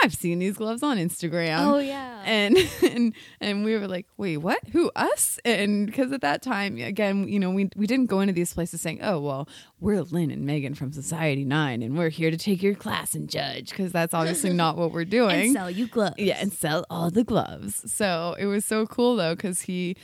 I've 0.04 0.14
seen 0.14 0.40
these 0.40 0.58
gloves 0.58 0.84
on 0.84 0.98
Instagram. 0.98 1.60
Oh 1.66 1.78
yeah. 1.78 2.22
and 2.26 2.58
and 2.84 3.14
and 3.40 3.64
we 3.64 3.78
were 3.78 3.88
like, 3.88 4.06
wait, 4.18 4.38
what? 4.38 4.60
Who 4.74 4.92
us? 4.94 5.40
And 5.46 5.86
because 5.86 6.12
at 6.12 6.20
that 6.20 6.42
time, 6.42 6.78
again, 6.80 7.30
you 7.30 7.40
know, 7.40 7.50
we 7.52 7.70
we 7.78 7.88
didn't 7.88 8.08
go 8.08 8.20
into 8.20 8.34
these 8.34 8.54
places 8.54 8.82
saying, 8.82 9.00
oh 9.02 9.20
well, 9.22 9.48
we're 9.80 10.02
Lynn 10.02 10.32
and 10.32 10.46
Meghan 10.48 10.76
from 10.76 10.92
Society 10.92 11.46
Nine, 11.46 11.82
and 11.82 11.98
we're 11.98 12.10
here 12.10 12.30
to 12.30 12.36
take 12.38 12.62
your 12.62 12.76
class 12.76 13.16
and 13.16 13.30
judge, 13.30 13.70
because 13.70 13.94
that's 13.94 14.14
obviously 14.14 14.52
not 14.52 14.76
what 14.76 14.92
we're 14.92 15.06
doing. 15.20 15.46
and 15.46 15.54
sell 15.54 15.72
you 15.72 15.88
gloves. 15.88 16.16
yeah, 16.18 16.40
and 16.42 16.52
sell 16.52 16.86
all 16.90 17.10
the 17.10 17.24
gloves. 17.24 17.90
So 17.90 18.36
it 18.38 18.48
was 18.48 18.66
so 18.66 18.86
cool 18.86 19.16
though, 19.16 19.34
because 19.34 19.62
he 19.62 19.96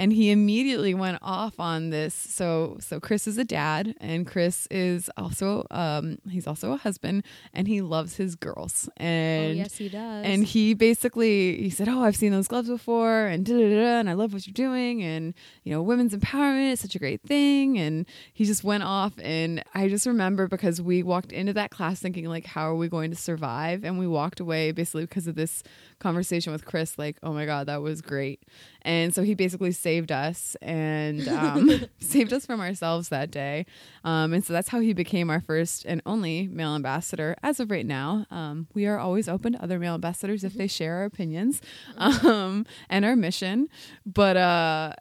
and 0.00 0.14
he 0.14 0.30
immediately 0.30 0.94
went 0.94 1.18
off 1.20 1.60
on 1.60 1.90
this. 1.90 2.14
So 2.14 2.78
so 2.80 2.98
Chris 3.00 3.26
is 3.26 3.36
a 3.36 3.44
dad, 3.44 3.94
and 4.00 4.26
Chris 4.26 4.66
is 4.70 5.10
also 5.18 5.66
um 5.70 6.16
he's 6.30 6.46
also 6.46 6.72
a 6.72 6.78
husband, 6.78 7.22
and 7.52 7.68
he 7.68 7.82
loves 7.82 8.16
his 8.16 8.34
girls. 8.34 8.88
And 8.96 9.50
oh, 9.50 9.54
yes, 9.56 9.76
he 9.76 9.90
does. 9.90 10.24
and 10.24 10.42
he 10.42 10.72
basically 10.72 11.60
he 11.62 11.68
said, 11.68 11.86
"Oh, 11.86 12.02
I've 12.02 12.16
seen 12.16 12.32
those 12.32 12.48
gloves 12.48 12.70
before, 12.70 13.26
and 13.26 13.44
da 13.44 13.52
da 13.52 13.68
da, 13.68 14.00
and 14.00 14.08
I 14.08 14.14
love 14.14 14.32
what 14.32 14.46
you're 14.46 14.54
doing, 14.54 15.02
and 15.02 15.34
you 15.64 15.70
know, 15.70 15.82
women's 15.82 16.16
empowerment 16.16 16.72
is 16.72 16.80
such 16.80 16.94
a 16.94 16.98
great 16.98 17.20
thing." 17.20 17.78
And 17.78 18.06
he 18.32 18.46
just 18.46 18.64
went 18.64 18.84
off, 18.84 19.12
and 19.22 19.62
I 19.74 19.88
just 19.88 20.06
remember 20.06 20.48
because 20.48 20.80
we 20.80 21.02
walked 21.02 21.30
into 21.30 21.52
that 21.52 21.70
class 21.70 22.00
thinking 22.00 22.24
like, 22.24 22.46
"How 22.46 22.70
are 22.70 22.74
we 22.74 22.88
going 22.88 23.10
to 23.10 23.16
survive?" 23.18 23.84
And 23.84 23.98
we 23.98 24.06
walked 24.06 24.40
away 24.40 24.72
basically 24.72 25.04
because 25.04 25.26
of 25.26 25.34
this 25.34 25.62
conversation 25.98 26.54
with 26.54 26.64
Chris, 26.64 26.96
like, 26.96 27.18
"Oh 27.22 27.34
my 27.34 27.44
god, 27.44 27.66
that 27.66 27.82
was 27.82 28.00
great." 28.00 28.40
And 28.82 29.14
so 29.14 29.22
he 29.22 29.34
basically 29.34 29.72
saved 29.72 30.12
us 30.12 30.56
and 30.62 31.26
um, 31.28 31.70
saved 32.00 32.32
us 32.32 32.46
from 32.46 32.60
ourselves 32.60 33.08
that 33.10 33.30
day. 33.30 33.66
Um, 34.04 34.32
and 34.32 34.44
so 34.44 34.52
that's 34.52 34.68
how 34.68 34.80
he 34.80 34.92
became 34.92 35.30
our 35.30 35.40
first 35.40 35.84
and 35.84 36.02
only 36.06 36.48
male 36.48 36.74
ambassador 36.74 37.36
as 37.42 37.60
of 37.60 37.70
right 37.70 37.86
now. 37.86 38.26
Um, 38.30 38.68
we 38.74 38.86
are 38.86 38.98
always 38.98 39.28
open 39.28 39.52
to 39.52 39.62
other 39.62 39.78
male 39.78 39.94
ambassadors 39.94 40.44
if 40.44 40.54
they 40.54 40.66
share 40.66 40.96
our 40.96 41.04
opinions 41.04 41.60
um, 41.96 42.66
and 42.88 43.04
our 43.04 43.16
mission. 43.16 43.68
But 44.06 44.36
uh, 44.36 44.94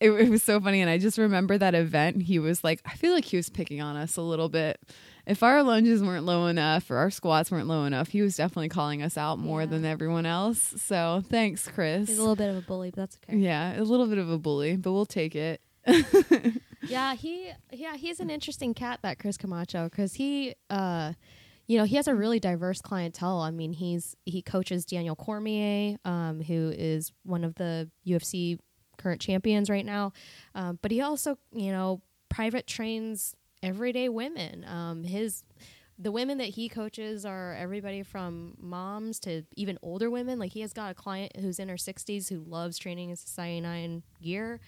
it, 0.00 0.10
it 0.10 0.28
was 0.30 0.42
so 0.42 0.60
funny. 0.60 0.80
And 0.80 0.90
I 0.90 0.98
just 0.98 1.18
remember 1.18 1.58
that 1.58 1.74
event. 1.74 2.22
He 2.22 2.38
was 2.38 2.64
like, 2.64 2.80
I 2.84 2.94
feel 2.94 3.12
like 3.12 3.26
he 3.26 3.36
was 3.36 3.50
picking 3.50 3.80
on 3.80 3.96
us 3.96 4.16
a 4.16 4.22
little 4.22 4.48
bit 4.48 4.80
if 5.26 5.42
our 5.42 5.62
lunges 5.62 6.02
weren't 6.02 6.24
low 6.24 6.46
enough 6.46 6.90
or 6.90 6.96
our 6.96 7.10
squats 7.10 7.50
weren't 7.50 7.66
low 7.68 7.84
enough, 7.84 8.08
he 8.08 8.22
was 8.22 8.36
definitely 8.36 8.68
calling 8.68 9.02
us 9.02 9.16
out 9.18 9.38
more 9.38 9.60
Yeah. 9.60 9.66
than 9.66 9.84
everyone 9.84 10.26
else. 10.26 10.74
So 10.78 11.22
thanks, 11.28 11.68
Chris. 11.68 12.08
He's 12.08 12.18
a 12.18 12.22
little 12.22 12.36
bit 12.36 12.50
of 12.50 12.56
a 12.56 12.62
bully, 12.62 12.90
but 12.90 12.96
that's 12.96 13.18
okay. 13.28 13.36
Yeah, 13.38 13.80
a 13.80 13.84
little 13.84 14.06
bit 14.06 14.18
of 14.18 14.30
a 14.30 14.38
bully, 14.38 14.76
but 14.76 14.92
we'll 14.92 15.06
take 15.06 15.34
it. 15.34 15.60
yeah, 16.82 17.14
he 17.14 17.50
yeah, 17.72 17.96
he's 17.96 18.20
an 18.20 18.30
interesting 18.30 18.74
cat 18.74 19.00
that 19.02 19.18
Chris 19.18 19.36
Camacho 19.36 19.84
because 19.88 20.14
he 20.14 20.54
uh 20.68 21.12
you 21.66 21.78
know, 21.78 21.84
he 21.84 21.94
has 21.94 22.08
a 22.08 22.14
really 22.16 22.40
diverse 22.40 22.80
clientele. 22.80 23.38
I 23.40 23.52
mean, 23.52 23.72
he's 23.72 24.16
he 24.26 24.42
coaches 24.42 24.84
Daniel 24.84 25.14
Cormier, 25.14 25.98
um, 26.04 26.40
who 26.42 26.72
is 26.76 27.12
one 27.22 27.44
of 27.44 27.54
the 27.54 27.88
UFC 28.04 28.58
current 28.98 29.20
champions 29.20 29.70
right 29.70 29.86
now. 29.86 30.12
Um, 30.54 30.78
but 30.82 30.90
he 30.90 31.00
also, 31.00 31.38
you 31.52 31.70
know, 31.70 32.02
private 32.28 32.66
trains 32.66 33.36
everyday 33.62 34.08
women. 34.08 34.64
Um, 34.66 35.04
his 35.04 35.44
the 35.98 36.10
women 36.10 36.38
that 36.38 36.48
he 36.48 36.68
coaches 36.70 37.26
are 37.26 37.54
everybody 37.54 38.02
from 38.02 38.54
moms 38.58 39.20
to 39.20 39.42
even 39.54 39.78
older 39.82 40.10
women. 40.10 40.38
Like 40.38 40.52
he 40.52 40.62
has 40.62 40.72
got 40.72 40.90
a 40.90 40.94
client 40.94 41.36
who's 41.36 41.58
in 41.58 41.68
her 41.68 41.76
60s 41.76 42.30
who 42.30 42.42
loves 42.46 42.78
training 42.78 43.10
in 43.10 43.16
Society 43.16 43.60
9 43.60 44.02
gear. 44.22 44.60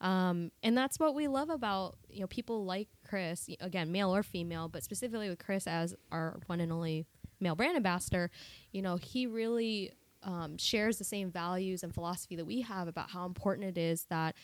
Um, 0.00 0.50
and 0.64 0.76
that's 0.76 0.98
what 0.98 1.14
we 1.14 1.28
love 1.28 1.48
about 1.50 1.96
you 2.08 2.20
know 2.20 2.26
people 2.26 2.64
like 2.64 2.88
Chris, 3.06 3.48
again, 3.60 3.92
male 3.92 4.14
or 4.14 4.22
female, 4.22 4.68
but 4.68 4.82
specifically 4.82 5.28
with 5.28 5.38
Chris 5.38 5.66
as 5.66 5.94
our 6.10 6.40
one 6.46 6.60
and 6.60 6.72
only 6.72 7.06
male 7.38 7.54
brand 7.54 7.76
ambassador. 7.76 8.30
You 8.72 8.82
know, 8.82 8.96
he 8.96 9.26
really 9.26 9.92
um, 10.22 10.56
shares 10.58 10.98
the 10.98 11.04
same 11.04 11.30
values 11.30 11.82
and 11.82 11.94
philosophy 11.94 12.36
that 12.36 12.44
we 12.44 12.62
have 12.62 12.88
about 12.88 13.10
how 13.10 13.26
important 13.26 13.68
it 13.68 13.78
is 13.78 14.04
that 14.10 14.34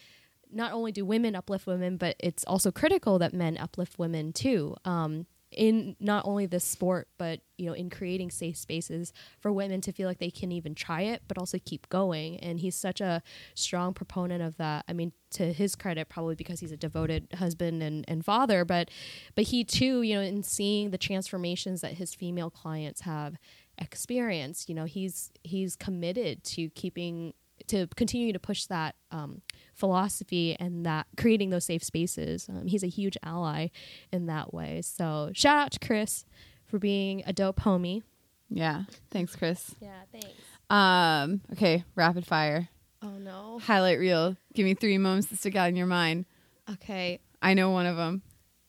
not 0.52 0.72
only 0.72 0.92
do 0.92 1.04
women 1.04 1.34
uplift 1.34 1.66
women, 1.66 1.96
but 1.96 2.16
it's 2.18 2.44
also 2.44 2.70
critical 2.70 3.18
that 3.18 3.32
men 3.32 3.56
uplift 3.56 3.98
women 3.98 4.32
too. 4.32 4.76
Um, 4.84 5.26
in 5.52 5.96
not 6.00 6.24
only 6.26 6.46
this 6.46 6.64
sport, 6.64 7.08
but 7.18 7.40
you 7.56 7.66
know, 7.66 7.72
in 7.72 7.88
creating 7.88 8.30
safe 8.30 8.56
spaces 8.56 9.12
for 9.40 9.52
women 9.52 9.80
to 9.80 9.92
feel 9.92 10.08
like 10.08 10.18
they 10.18 10.30
can 10.30 10.52
even 10.52 10.74
try 10.74 11.02
it, 11.02 11.22
but 11.28 11.38
also 11.38 11.58
keep 11.64 11.88
going. 11.88 12.38
And 12.40 12.60
he's 12.60 12.74
such 12.74 13.00
a 13.00 13.22
strong 13.54 13.94
proponent 13.94 14.42
of 14.42 14.56
that. 14.58 14.84
I 14.88 14.92
mean, 14.92 15.12
to 15.32 15.52
his 15.52 15.74
credit, 15.74 16.08
probably 16.08 16.34
because 16.34 16.60
he's 16.60 16.72
a 16.72 16.76
devoted 16.76 17.28
husband 17.34 17.82
and, 17.82 18.04
and 18.08 18.24
father, 18.24 18.64
but 18.64 18.90
but 19.34 19.44
he 19.44 19.64
too, 19.64 20.02
you 20.02 20.16
know, 20.16 20.20
in 20.20 20.42
seeing 20.42 20.90
the 20.90 20.98
transformations 20.98 21.80
that 21.80 21.92
his 21.92 22.14
female 22.14 22.50
clients 22.50 23.02
have 23.02 23.36
experienced, 23.78 24.68
you 24.68 24.74
know, 24.74 24.84
he's 24.84 25.30
he's 25.42 25.76
committed 25.76 26.42
to 26.44 26.68
keeping 26.70 27.34
to 27.68 27.86
continue 27.96 28.32
to 28.32 28.38
push 28.38 28.66
that 28.66 28.94
um, 29.10 29.42
philosophy 29.74 30.56
and 30.58 30.84
that 30.86 31.06
creating 31.16 31.50
those 31.50 31.64
safe 31.64 31.82
spaces. 31.84 32.48
Um, 32.48 32.66
he's 32.66 32.82
a 32.82 32.88
huge 32.88 33.16
ally 33.22 33.68
in 34.12 34.26
that 34.26 34.52
way. 34.52 34.82
So 34.82 35.30
shout 35.34 35.58
out 35.58 35.72
to 35.72 35.78
Chris 35.86 36.24
for 36.64 36.78
being 36.78 37.22
a 37.26 37.32
dope 37.32 37.60
homie. 37.60 38.02
Yeah. 38.50 38.84
Thanks, 39.10 39.34
Chris. 39.36 39.74
Yeah, 39.80 39.90
thanks. 40.12 40.28
Um, 40.70 41.40
okay, 41.52 41.84
rapid 41.94 42.26
fire. 42.26 42.68
Oh 43.02 43.18
no. 43.18 43.58
Highlight 43.62 43.98
reel. 43.98 44.36
Give 44.54 44.64
me 44.64 44.74
three 44.74 44.98
moments 44.98 45.28
that 45.28 45.38
stick 45.38 45.54
out 45.56 45.68
in 45.68 45.76
your 45.76 45.86
mind. 45.86 46.24
Okay. 46.72 47.20
I 47.42 47.54
know 47.54 47.70
one 47.70 47.86
of 47.86 47.96
them. 47.96 48.22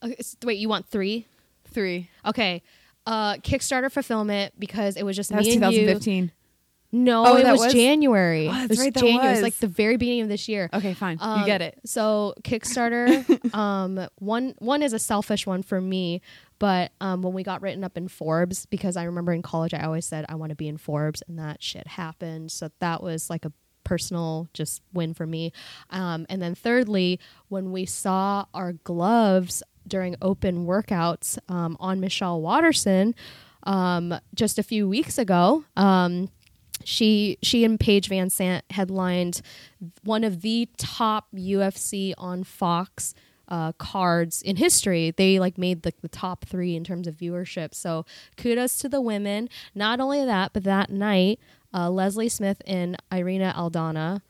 okay 0.04 0.16
s- 0.18 0.36
wait, 0.44 0.58
you 0.58 0.68
want 0.68 0.86
three? 0.86 1.26
Three. 1.72 2.08
Okay. 2.24 2.62
Uh, 3.06 3.34
Kickstarter 3.36 3.90
fulfillment 3.90 4.52
because 4.58 4.96
it 4.96 5.02
was 5.02 5.16
just 5.16 5.30
That 5.30 5.38
was 5.38 5.46
me 5.46 5.54
and 5.62 5.72
you. 5.72 6.30
2015. 6.92 7.04
No, 7.04 7.26
Oh, 7.26 7.36
it 7.36 7.42
that 7.42 7.52
was, 7.52 7.60
was- 7.62 7.72
January. 7.72 8.48
Oh, 8.48 8.52
that's 8.52 8.64
it 8.64 8.68
was 8.70 8.78
right, 8.80 8.94
that 8.94 9.00
January. 9.00 9.26
It 9.26 9.30
was 9.30 9.36
was. 9.38 9.42
like 9.42 9.54
the 9.58 9.66
very 9.66 9.96
beginning 9.96 10.22
of 10.22 10.28
this 10.28 10.48
year. 10.48 10.70
Okay, 10.72 10.94
fine. 10.94 11.18
Um, 11.20 11.40
you 11.40 11.46
get 11.46 11.60
it. 11.62 11.78
So 11.84 12.34
Kickstarter, 12.42 13.54
um, 13.54 14.06
one 14.18 14.54
one 14.58 14.82
is 14.82 14.92
a 14.92 14.98
selfish 14.98 15.46
one 15.46 15.62
for 15.62 15.80
me, 15.80 16.22
but 16.58 16.92
um, 17.00 17.22
when 17.22 17.32
we 17.34 17.42
got 17.42 17.60
written 17.62 17.84
up 17.84 17.96
in 17.96 18.08
Forbes, 18.08 18.66
because 18.66 18.96
I 18.96 19.04
remember 19.04 19.32
in 19.32 19.42
college 19.42 19.74
I 19.74 19.80
always 19.84 20.06
said 20.06 20.24
I 20.28 20.34
want 20.36 20.50
to 20.50 20.56
be 20.56 20.68
in 20.68 20.78
Forbes, 20.78 21.22
and 21.28 21.38
that 21.38 21.62
shit 21.62 21.86
happened. 21.86 22.52
So 22.52 22.70
that 22.80 23.02
was 23.02 23.28
like 23.28 23.44
a 23.44 23.52
personal 23.84 24.48
just 24.54 24.82
win 24.92 25.14
for 25.14 25.26
me. 25.26 25.52
Um, 25.90 26.26
and 26.28 26.40
then 26.42 26.54
thirdly, 26.54 27.20
when 27.48 27.70
we 27.72 27.86
saw 27.86 28.44
our 28.54 28.72
gloves 28.72 29.62
during 29.86 30.14
open 30.20 30.66
workouts 30.66 31.38
um, 31.48 31.74
on 31.80 31.98
Michelle 32.00 32.42
Waterson 32.42 33.14
um, 33.62 34.14
just 34.34 34.58
a 34.58 34.62
few 34.62 34.86
weeks 34.88 35.16
ago. 35.18 35.64
She 36.88 37.36
she 37.42 37.64
and 37.64 37.78
Paige 37.78 38.08
VanZant 38.08 38.62
headlined 38.70 39.42
one 40.04 40.24
of 40.24 40.40
the 40.40 40.70
top 40.78 41.26
UFC 41.34 42.14
on 42.16 42.44
Fox 42.44 43.14
uh, 43.46 43.72
cards 43.72 44.40
in 44.40 44.56
history. 44.56 45.10
They 45.10 45.38
like 45.38 45.58
made 45.58 45.82
the, 45.82 45.92
the 46.00 46.08
top 46.08 46.46
three 46.46 46.74
in 46.74 46.84
terms 46.84 47.06
of 47.06 47.14
viewership. 47.14 47.74
So 47.74 48.06
kudos 48.38 48.78
to 48.78 48.88
the 48.88 49.02
women. 49.02 49.50
Not 49.74 50.00
only 50.00 50.24
that, 50.24 50.54
but 50.54 50.64
that 50.64 50.88
night, 50.88 51.38
uh, 51.74 51.90
Leslie 51.90 52.30
Smith 52.30 52.62
and 52.66 52.96
Irina 53.12 53.52
Aldana 53.54 54.22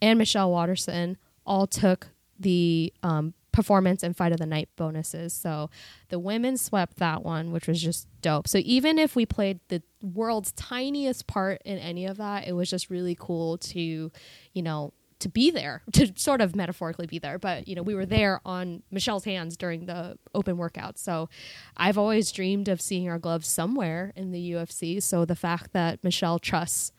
and 0.00 0.16
Michelle 0.16 0.52
Waterson 0.52 1.16
all 1.44 1.66
took 1.66 2.10
the 2.38 2.92
um, 3.02 3.34
performance 3.56 4.02
and 4.02 4.14
fight 4.14 4.32
of 4.32 4.38
the 4.38 4.44
night 4.44 4.68
bonuses. 4.76 5.32
So 5.32 5.70
the 6.10 6.18
women 6.18 6.58
swept 6.58 6.98
that 6.98 7.24
one, 7.24 7.52
which 7.52 7.66
was 7.66 7.80
just 7.80 8.06
dope. 8.20 8.46
So 8.46 8.58
even 8.58 8.98
if 8.98 9.16
we 9.16 9.24
played 9.24 9.60
the 9.68 9.82
world's 10.02 10.52
tiniest 10.52 11.26
part 11.26 11.62
in 11.64 11.78
any 11.78 12.04
of 12.04 12.18
that, 12.18 12.46
it 12.46 12.52
was 12.52 12.68
just 12.68 12.90
really 12.90 13.16
cool 13.18 13.56
to, 13.56 14.12
you 14.52 14.62
know, 14.62 14.92
to 15.20 15.30
be 15.30 15.50
there, 15.50 15.82
to 15.92 16.12
sort 16.16 16.42
of 16.42 16.54
metaphorically 16.54 17.06
be 17.06 17.18
there. 17.18 17.38
But, 17.38 17.66
you 17.66 17.74
know, 17.74 17.82
we 17.82 17.94
were 17.94 18.04
there 18.04 18.42
on 18.44 18.82
Michelle's 18.90 19.24
hands 19.24 19.56
during 19.56 19.86
the 19.86 20.18
open 20.34 20.58
workout. 20.58 20.98
So 20.98 21.30
I've 21.78 21.96
always 21.96 22.30
dreamed 22.32 22.68
of 22.68 22.82
seeing 22.82 23.08
our 23.08 23.18
gloves 23.18 23.48
somewhere 23.48 24.12
in 24.14 24.32
the 24.32 24.52
UFC. 24.52 25.02
So 25.02 25.24
the 25.24 25.34
fact 25.34 25.72
that 25.72 26.04
Michelle 26.04 26.38
trusts 26.38 26.92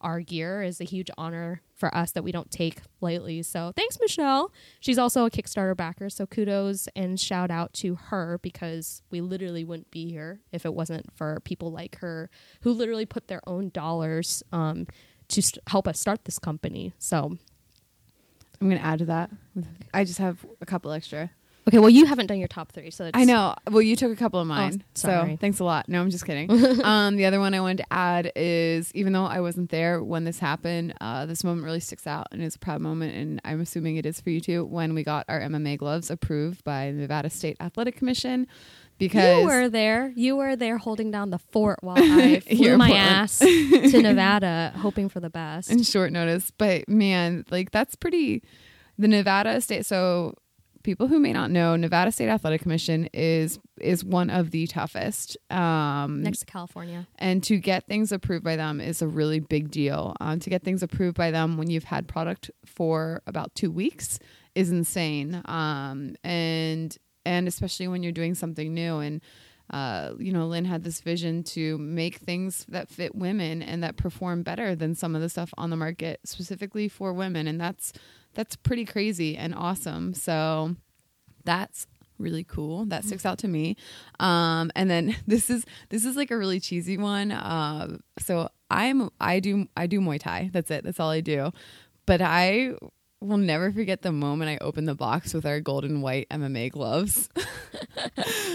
our 0.00 0.20
gear 0.20 0.62
is 0.62 0.80
a 0.80 0.84
huge 0.84 1.10
honor 1.18 1.62
for 1.74 1.94
us 1.94 2.12
that 2.12 2.22
we 2.22 2.32
don't 2.32 2.50
take 2.50 2.82
lightly. 3.00 3.42
So 3.42 3.72
thanks, 3.76 3.98
Michelle. 4.00 4.52
She's 4.80 4.98
also 4.98 5.24
a 5.24 5.30
Kickstarter 5.30 5.76
backer. 5.76 6.10
So 6.10 6.26
kudos 6.26 6.88
and 6.96 7.18
shout 7.18 7.50
out 7.50 7.72
to 7.74 7.94
her 7.96 8.38
because 8.42 9.02
we 9.10 9.20
literally 9.20 9.64
wouldn't 9.64 9.90
be 9.90 10.10
here 10.10 10.40
if 10.52 10.64
it 10.64 10.74
wasn't 10.74 11.06
for 11.16 11.40
people 11.44 11.70
like 11.70 11.98
her 11.98 12.30
who 12.62 12.72
literally 12.72 13.06
put 13.06 13.28
their 13.28 13.42
own 13.46 13.70
dollars 13.70 14.42
um, 14.52 14.86
to 15.28 15.42
st- 15.42 15.62
help 15.68 15.86
us 15.86 16.00
start 16.00 16.24
this 16.24 16.38
company. 16.38 16.92
So, 16.98 17.36
I'm 18.60 18.68
going 18.68 18.80
to 18.80 18.86
add 18.86 18.98
to 18.98 19.04
that. 19.04 19.30
I 19.94 20.02
just 20.04 20.18
have 20.18 20.44
a 20.60 20.66
couple 20.66 20.90
extra. 20.90 21.30
Okay, 21.68 21.78
well, 21.78 21.90
you 21.90 22.06
haven't 22.06 22.26
done 22.26 22.38
your 22.38 22.48
top 22.48 22.72
three. 22.72 22.90
So 22.90 23.10
I 23.14 23.24
know. 23.24 23.54
Well, 23.70 23.82
you 23.82 23.94
took 23.96 24.10
a 24.12 24.16
couple 24.16 24.40
of 24.40 24.46
mine. 24.46 24.82
sorry. 24.94 25.32
So 25.32 25.36
thanks 25.36 25.60
a 25.60 25.64
lot. 25.64 25.88
No, 25.88 26.00
I'm 26.00 26.10
just 26.10 26.26
kidding. 26.26 26.50
um, 26.84 27.16
the 27.16 27.26
other 27.26 27.38
one 27.38 27.54
I 27.54 27.60
wanted 27.60 27.78
to 27.78 27.92
add 27.92 28.32
is 28.34 28.92
even 28.94 29.12
though 29.12 29.24
I 29.26 29.40
wasn't 29.40 29.70
there 29.70 30.02
when 30.02 30.24
this 30.24 30.38
happened, 30.38 30.94
uh, 31.00 31.26
this 31.26 31.44
moment 31.44 31.64
really 31.64 31.80
sticks 31.80 32.06
out 32.06 32.26
and 32.32 32.42
is 32.42 32.56
a 32.56 32.58
proud 32.58 32.80
moment. 32.80 33.14
And 33.14 33.40
I'm 33.44 33.60
assuming 33.60 33.96
it 33.96 34.06
is 34.06 34.20
for 34.20 34.30
you 34.30 34.40
too 34.40 34.64
when 34.64 34.94
we 34.94 35.04
got 35.04 35.24
our 35.28 35.40
MMA 35.40 35.78
gloves 35.78 36.10
approved 36.10 36.64
by 36.64 36.86
the 36.90 36.98
Nevada 36.98 37.30
State 37.30 37.56
Athletic 37.60 37.96
Commission. 37.96 38.46
Because 38.98 39.42
You 39.42 39.46
were 39.46 39.68
there. 39.68 40.12
You 40.16 40.34
were 40.34 40.56
there 40.56 40.76
holding 40.76 41.12
down 41.12 41.30
the 41.30 41.38
fort 41.38 41.78
while 41.82 41.96
I 42.00 42.40
flew 42.40 42.76
my 42.76 42.88
Portland. 42.88 43.08
ass 43.08 43.38
to 43.38 44.02
Nevada, 44.02 44.72
hoping 44.76 45.08
for 45.08 45.20
the 45.20 45.30
best. 45.30 45.70
in 45.70 45.84
short 45.84 46.10
notice. 46.10 46.50
But 46.58 46.88
man, 46.88 47.44
like 47.50 47.70
that's 47.70 47.94
pretty. 47.94 48.42
The 48.98 49.06
Nevada 49.06 49.60
state. 49.60 49.86
So 49.86 50.34
people 50.82 51.08
who 51.08 51.18
may 51.18 51.32
not 51.32 51.50
know, 51.50 51.76
Nevada 51.76 52.12
State 52.12 52.28
Athletic 52.28 52.60
Commission 52.62 53.08
is 53.12 53.58
is 53.80 54.04
one 54.04 54.30
of 54.30 54.50
the 54.50 54.66
toughest. 54.66 55.36
Um, 55.50 56.22
Next 56.22 56.40
to 56.40 56.46
California. 56.46 57.06
and 57.16 57.42
to 57.44 57.58
get 57.58 57.86
things 57.86 58.12
approved 58.12 58.44
by 58.44 58.56
them 58.56 58.80
is 58.80 59.02
a 59.02 59.08
really 59.08 59.40
big 59.40 59.70
deal. 59.70 60.14
Um, 60.20 60.40
to 60.40 60.50
get 60.50 60.62
things 60.62 60.82
approved 60.82 61.16
by 61.16 61.30
them 61.30 61.56
when 61.58 61.70
you've 61.70 61.84
had 61.84 62.08
product 62.08 62.50
for 62.64 63.22
about 63.26 63.54
two 63.54 63.70
weeks 63.70 64.18
is 64.54 64.70
insane. 64.70 65.42
Um, 65.44 66.16
and 66.24 66.96
and 67.24 67.46
especially 67.48 67.88
when 67.88 68.02
you're 68.02 68.12
doing 68.12 68.34
something 68.34 68.72
new 68.74 68.98
and. 68.98 69.20
Uh, 69.70 70.14
you 70.18 70.32
know, 70.32 70.46
Lynn 70.46 70.64
had 70.64 70.82
this 70.82 71.02
vision 71.02 71.42
to 71.42 71.76
make 71.76 72.16
things 72.16 72.64
that 72.70 72.88
fit 72.88 73.14
women 73.14 73.60
and 73.60 73.82
that 73.84 73.98
perform 73.98 74.42
better 74.42 74.74
than 74.74 74.94
some 74.94 75.14
of 75.14 75.20
the 75.20 75.28
stuff 75.28 75.52
on 75.58 75.68
the 75.68 75.76
market 75.76 76.20
specifically 76.24 76.88
for 76.88 77.12
women, 77.12 77.46
and 77.46 77.60
that's 77.60 77.92
that's 78.38 78.54
pretty 78.54 78.84
crazy 78.84 79.36
and 79.36 79.52
awesome. 79.52 80.14
So 80.14 80.76
that's 81.44 81.88
really 82.18 82.44
cool. 82.44 82.84
That 82.84 83.04
sticks 83.04 83.26
out 83.26 83.38
to 83.38 83.48
me. 83.48 83.76
Um, 84.20 84.70
and 84.76 84.88
then 84.88 85.16
this 85.26 85.50
is 85.50 85.66
this 85.88 86.04
is 86.04 86.14
like 86.14 86.30
a 86.30 86.38
really 86.38 86.60
cheesy 86.60 86.96
one. 86.96 87.32
Uh, 87.32 87.98
so 88.20 88.48
I'm 88.70 89.10
I 89.20 89.40
do 89.40 89.66
I 89.76 89.88
do 89.88 90.00
Muay 90.00 90.20
Thai. 90.20 90.50
That's 90.52 90.70
it. 90.70 90.84
That's 90.84 91.00
all 91.00 91.10
I 91.10 91.20
do. 91.20 91.50
But 92.06 92.22
I 92.22 92.74
will 93.20 93.36
never 93.36 93.72
forget 93.72 94.02
the 94.02 94.12
moment 94.12 94.50
I 94.50 94.64
opened 94.64 94.88
the 94.88 94.94
box 94.94 95.34
with 95.34 95.44
our 95.44 95.60
golden 95.60 96.00
white 96.00 96.28
MMA 96.30 96.70
gloves. 96.70 97.28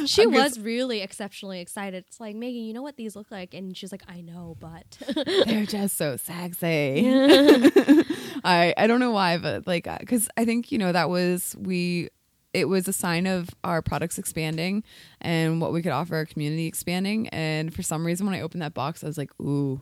She 0.06 0.26
was 0.26 0.60
really 0.60 1.02
exceptionally 1.02 1.60
excited. 1.62 2.04
It's 2.08 2.19
like, 2.19 2.36
Meghan, 2.36 2.65
you 2.65 2.73
know 2.73 2.82
what 2.82 2.97
these 2.97 3.15
look 3.15 3.32
like? 3.32 3.54
And 3.54 3.76
she's 3.76 3.91
like, 3.91 4.04
I 4.08 4.21
know, 4.21 4.58
but 4.60 4.97
They're 5.45 5.65
just 5.65 5.95
so 5.97 6.17
sexy. 6.17 7.08
I 8.43 8.73
I 8.78 8.88
don't 8.88 8.99
know 8.99 9.12
why, 9.12 9.38
but 9.38 9.65
like 9.65 9.88
uh, 9.88 9.97
because 9.99 10.28
I 10.38 10.45
think 10.45 10.71
you 10.71 10.78
know 10.78 10.91
that 10.91 11.10
was 11.10 11.56
we. 11.60 12.10
It 12.54 12.65
was 12.65 12.88
a 12.88 12.93
sign 12.93 13.26
of 13.26 13.49
our 13.63 13.82
products 13.82 14.19
expanding 14.19 14.84
and 15.21 15.60
what 15.60 15.73
we 15.73 15.82
could 15.82 15.91
offer 15.91 16.15
our 16.15 16.26
community 16.26 16.67
expanding. 16.67 17.28
And 17.30 17.73
for 17.73 17.82
some 17.82 18.06
reason, 18.06 18.28
when 18.28 18.36
I 18.36 18.41
opened 18.41 18.62
that 18.62 18.76
box, 18.76 19.04
I 19.04 19.08
was 19.08 19.17
like, 19.17 19.32
"Ooh, 19.41 19.82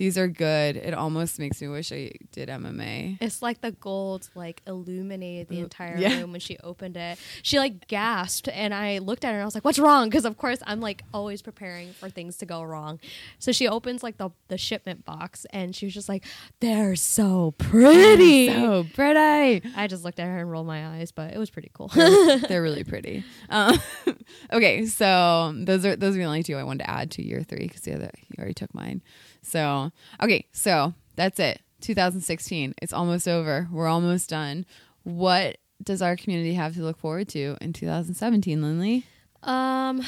these 0.00 0.16
are 0.16 0.28
good." 0.28 0.76
It 0.76 0.94
almost 0.94 1.38
makes 1.38 1.60
me 1.60 1.68
wish 1.68 1.92
I 1.92 2.12
did 2.32 2.48
MMA. 2.48 3.18
it's 3.20 3.42
like 3.42 3.60
the 3.60 3.72
gold 3.72 4.28
like 4.34 4.62
illuminated 4.66 5.48
the 5.48 5.60
entire 5.60 5.98
yeah. 5.98 6.18
room 6.18 6.32
when 6.32 6.40
she 6.40 6.56
opened 6.64 6.96
it. 6.96 7.18
She 7.42 7.58
like 7.58 7.86
gasped, 7.86 8.48
and 8.48 8.72
I 8.72 8.98
looked 8.98 9.24
at 9.24 9.28
her 9.28 9.34
and 9.34 9.42
I 9.42 9.44
was 9.44 9.54
like, 9.54 9.64
"What's 9.64 9.78
wrong?" 9.78 10.08
Because 10.08 10.24
of 10.24 10.38
course 10.38 10.58
I'm 10.66 10.80
like 10.80 11.02
always 11.12 11.42
preparing 11.42 11.92
for 11.92 12.08
things 12.08 12.36
to 12.38 12.46
go 12.46 12.62
wrong. 12.62 12.98
So 13.38 13.52
she 13.52 13.68
opens 13.68 14.02
like 14.02 14.16
the 14.16 14.30
the 14.48 14.58
shipment 14.58 15.04
box, 15.04 15.46
and 15.50 15.76
she 15.76 15.84
was 15.86 15.94
just 15.94 16.08
like, 16.08 16.24
"They're 16.60 16.96
so 16.96 17.52
pretty." 17.58 18.48
So 18.48 18.86
pretty. 18.94 19.62
I 19.76 19.86
just 19.86 20.04
looked 20.04 20.18
at 20.18 20.26
her 20.26 20.38
and 20.38 20.50
rolled 20.50 20.66
my 20.66 20.96
eyes, 20.96 21.12
but 21.12 21.32
it 21.34 21.38
was 21.38 21.50
pretty 21.50 21.70
cool. 21.74 21.88
they're, 21.88 22.38
they're 22.48 22.62
really 22.62 22.84
pretty. 22.84 23.24
Um, 23.48 23.78
okay, 24.52 24.86
so 24.86 25.54
those 25.56 25.84
are 25.84 25.96
those 25.96 26.14
are 26.14 26.18
the 26.18 26.24
only 26.24 26.42
two 26.42 26.56
I 26.56 26.64
wanted 26.64 26.84
to 26.84 26.90
add 26.90 27.10
to 27.12 27.26
year 27.26 27.42
three 27.42 27.66
because 27.66 27.82
the 27.82 27.94
other 27.94 28.10
you 28.28 28.36
already 28.38 28.54
took 28.54 28.74
mine. 28.74 29.02
So 29.42 29.92
okay, 30.22 30.46
so 30.52 30.94
that's 31.16 31.38
it. 31.38 31.60
2016. 31.80 32.74
It's 32.82 32.92
almost 32.92 33.26
over. 33.26 33.68
We're 33.72 33.88
almost 33.88 34.30
done. 34.30 34.66
What 35.02 35.58
does 35.82 36.02
our 36.02 36.16
community 36.16 36.54
have 36.54 36.74
to 36.74 36.82
look 36.82 36.98
forward 36.98 37.28
to 37.30 37.56
in 37.60 37.72
2017, 37.72 38.60
Lindley? 38.60 39.06
Um, 39.42 40.02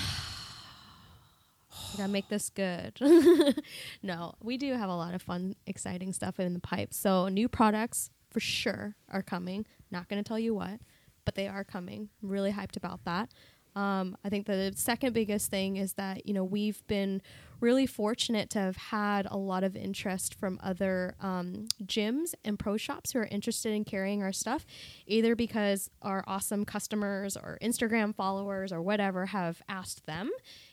gotta 1.96 2.12
make 2.12 2.28
this 2.28 2.50
good. 2.50 2.98
no, 4.02 4.34
we 4.42 4.58
do 4.58 4.74
have 4.74 4.90
a 4.90 4.94
lot 4.94 5.14
of 5.14 5.22
fun, 5.22 5.56
exciting 5.66 6.12
stuff 6.12 6.38
in 6.38 6.54
the 6.54 6.60
pipe. 6.60 6.92
So 6.92 7.28
new 7.28 7.48
products 7.48 8.10
for 8.30 8.40
sure 8.40 8.96
are 9.10 9.22
coming. 9.22 9.66
Not 9.90 10.08
gonna 10.08 10.22
tell 10.22 10.38
you 10.38 10.54
what, 10.54 10.80
but 11.24 11.34
they 11.34 11.48
are 11.48 11.64
coming. 11.64 12.08
I'm 12.22 12.28
really 12.28 12.52
hyped 12.52 12.76
about 12.76 13.04
that. 13.04 13.30
Um, 13.74 14.16
I 14.22 14.28
think 14.28 14.46
the 14.46 14.72
second 14.76 15.14
biggest 15.14 15.50
thing 15.50 15.76
is 15.76 15.94
that 15.94 16.26
you 16.26 16.34
know 16.34 16.44
we've 16.44 16.86
been 16.86 17.22
really 17.62 17.86
fortunate 17.86 18.50
to 18.50 18.58
have 18.58 18.76
had 18.76 19.26
a 19.30 19.36
lot 19.36 19.64
of 19.64 19.76
interest 19.76 20.34
from 20.34 20.58
other 20.62 21.14
um, 21.20 21.68
gyms 21.84 22.34
and 22.44 22.58
pro 22.58 22.76
shops 22.76 23.12
who 23.12 23.20
are 23.20 23.26
interested 23.26 23.72
in 23.72 23.84
carrying 23.84 24.22
our 24.22 24.32
stuff, 24.32 24.66
either 25.06 25.34
because 25.36 25.88
our 26.02 26.24
awesome 26.26 26.64
customers 26.64 27.36
or 27.36 27.58
Instagram 27.62 28.14
followers 28.14 28.72
or 28.72 28.82
whatever 28.82 29.26
have 29.26 29.62
asked 29.68 30.04
them 30.06 30.30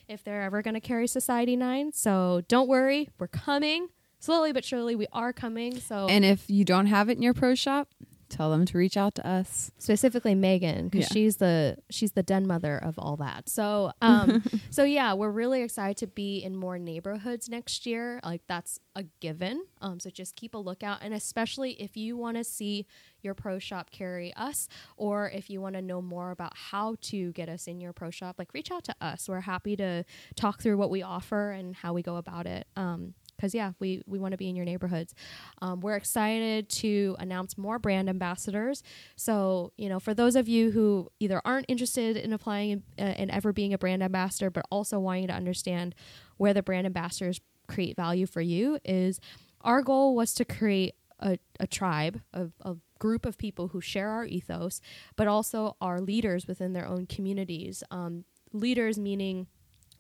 if 0.08 0.24
they're 0.24 0.42
ever 0.42 0.62
going 0.62 0.74
to 0.74 0.82
carry 0.82 1.08
Society 1.08 1.56
9. 1.56 1.94
So 1.94 2.42
don't 2.48 2.68
worry, 2.68 3.10
we're 3.20 3.28
coming. 3.28 3.90
Slowly 4.20 4.52
but 4.52 4.66
surely, 4.66 4.96
we 4.96 5.08
are 5.14 5.32
coming. 5.32 5.80
So 5.80 6.08
And 6.08 6.26
if 6.26 6.50
you 6.50 6.66
don't 6.66 6.88
have 6.88 7.08
it 7.10 7.14
in 7.14 7.22
your 7.22 7.34
pro 7.34 7.56
shop, 7.56 7.88
tell 8.30 8.52
them 8.52 8.66
to 8.66 8.78
reach 8.78 8.96
out 8.98 9.16
to 9.16 9.28
us. 9.28 9.72
specifically 9.78 10.36
Meghan 10.36 10.90
because 10.90 11.08
Yeah. 11.10 11.14
she's 11.14 11.38
the 11.38 11.78
she's 11.90 12.12
the 12.14 12.24
den 12.24 12.46
mother 12.48 12.78
of 12.78 12.98
all 13.00 13.16
that. 13.18 13.50
So 13.50 13.92
um 14.02 14.44
so 14.70 14.84
yeah, 14.84 15.14
we're 15.14 15.32
really 15.32 15.62
excited 15.62 15.98
to 15.98 16.08
be 16.08 16.40
in 16.40 16.56
more 16.56 16.78
neighborhoods 16.80 17.50
next 17.50 17.86
year. 17.86 18.20
Like 18.24 18.42
that's 18.48 18.80
a 18.96 19.04
given. 19.20 19.64
Um 19.82 20.00
so 20.00 20.10
just 20.10 20.36
keep 20.36 20.54
a 20.54 20.58
lookout 20.58 21.00
and 21.02 21.14
especially 21.14 21.72
if 21.82 21.98
you 21.98 22.16
want 22.18 22.38
to 22.38 22.44
see 22.44 22.86
your 23.22 23.34
pro 23.34 23.60
shop 23.60 23.92
carry 23.92 24.34
us 24.36 24.68
or 24.96 25.30
if 25.30 25.50
you 25.50 25.60
want 25.60 25.76
to 25.76 25.82
know 25.82 26.02
more 26.02 26.32
about 26.32 26.54
how 26.56 26.96
to 27.02 27.32
get 27.34 27.50
us 27.50 27.68
in 27.68 27.82
your 27.82 27.92
pro 27.94 28.10
shop, 28.12 28.36
like 28.40 28.54
reach 28.54 28.72
out 28.72 28.84
to 28.86 28.96
us. 29.02 29.28
We're 29.28 29.42
happy 29.42 29.76
to 29.76 30.06
talk 30.36 30.62
through 30.62 30.78
what 30.78 30.90
we 30.90 31.02
offer 31.04 31.52
and 31.52 31.76
how 31.76 31.94
we 31.94 32.02
go 32.02 32.16
about 32.16 32.46
it. 32.48 32.68
Um 32.76 33.14
because 33.40 33.56
yeah, 33.56 33.72
we 33.80 34.02
we 34.06 34.20
want 34.20 34.34
to 34.34 34.38
be 34.38 34.50
in 34.50 34.56
your 34.56 34.66
neighborhoods. 34.66 35.16
Um, 35.62 35.80
we're 35.80 35.96
excited 35.96 36.68
to 36.70 37.16
announce 37.20 37.58
more 37.58 37.80
brand 37.80 38.10
ambassadors. 38.10 38.84
So 39.16 39.72
you 39.78 39.88
know, 39.88 40.00
for 40.00 40.14
those 40.14 40.36
of 40.36 40.50
you 40.50 40.72
who 40.72 41.10
either 41.20 41.42
aren't 41.46 41.66
interested 41.70 42.18
in 42.18 42.34
applying 42.34 42.84
uh, 42.98 43.02
and 43.02 43.32
ever 43.32 43.54
being 43.54 43.74
a 43.74 43.78
brand 43.78 44.04
ambassador, 44.04 44.50
but 44.50 44.66
also 44.70 45.00
wanting 45.00 45.28
to 45.28 45.34
understand 45.34 45.96
where 46.38 46.54
the 46.54 46.62
brand 46.62 46.86
ambassadors 46.86 47.40
create 47.68 47.96
value 47.96 48.26
for 48.26 48.42
you, 48.42 48.78
is 48.84 49.22
our 49.62 49.82
goal 49.82 50.16
was 50.16 50.34
to 50.34 50.44
create 50.44 50.96
a, 51.20 51.38
a 51.60 51.68
tribe 51.68 52.22
of 52.34 52.54
a 52.62 52.76
group 52.98 53.26
of 53.26 53.38
people 53.38 53.70
who 53.70 53.80
share 53.80 54.10
our 54.10 54.26
ethos, 54.26 54.82
but 55.16 55.28
also 55.28 55.78
are 55.80 56.02
leaders 56.02 56.48
within 56.48 56.74
their 56.74 56.86
own 56.86 57.06
communities. 57.06 57.84
Um, 57.90 58.26
leaders 58.52 59.00
meaning 59.00 59.48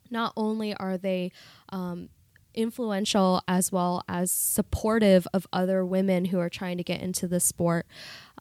not 0.10 0.34
only 0.36 0.74
are 0.74 0.98
they 0.98 1.32
um, 1.70 2.10
influential 2.54 3.42
as 3.48 3.72
well 3.72 4.04
as 4.08 4.32
supportive 4.32 5.28
of 5.34 5.48
other 5.54 5.86
women 5.86 6.26
who 6.26 6.40
are 6.40 6.50
trying 6.50 6.78
to 6.78 6.84
get 6.84 7.02
into 7.02 7.28
the 7.28 7.40
sport 7.40 7.86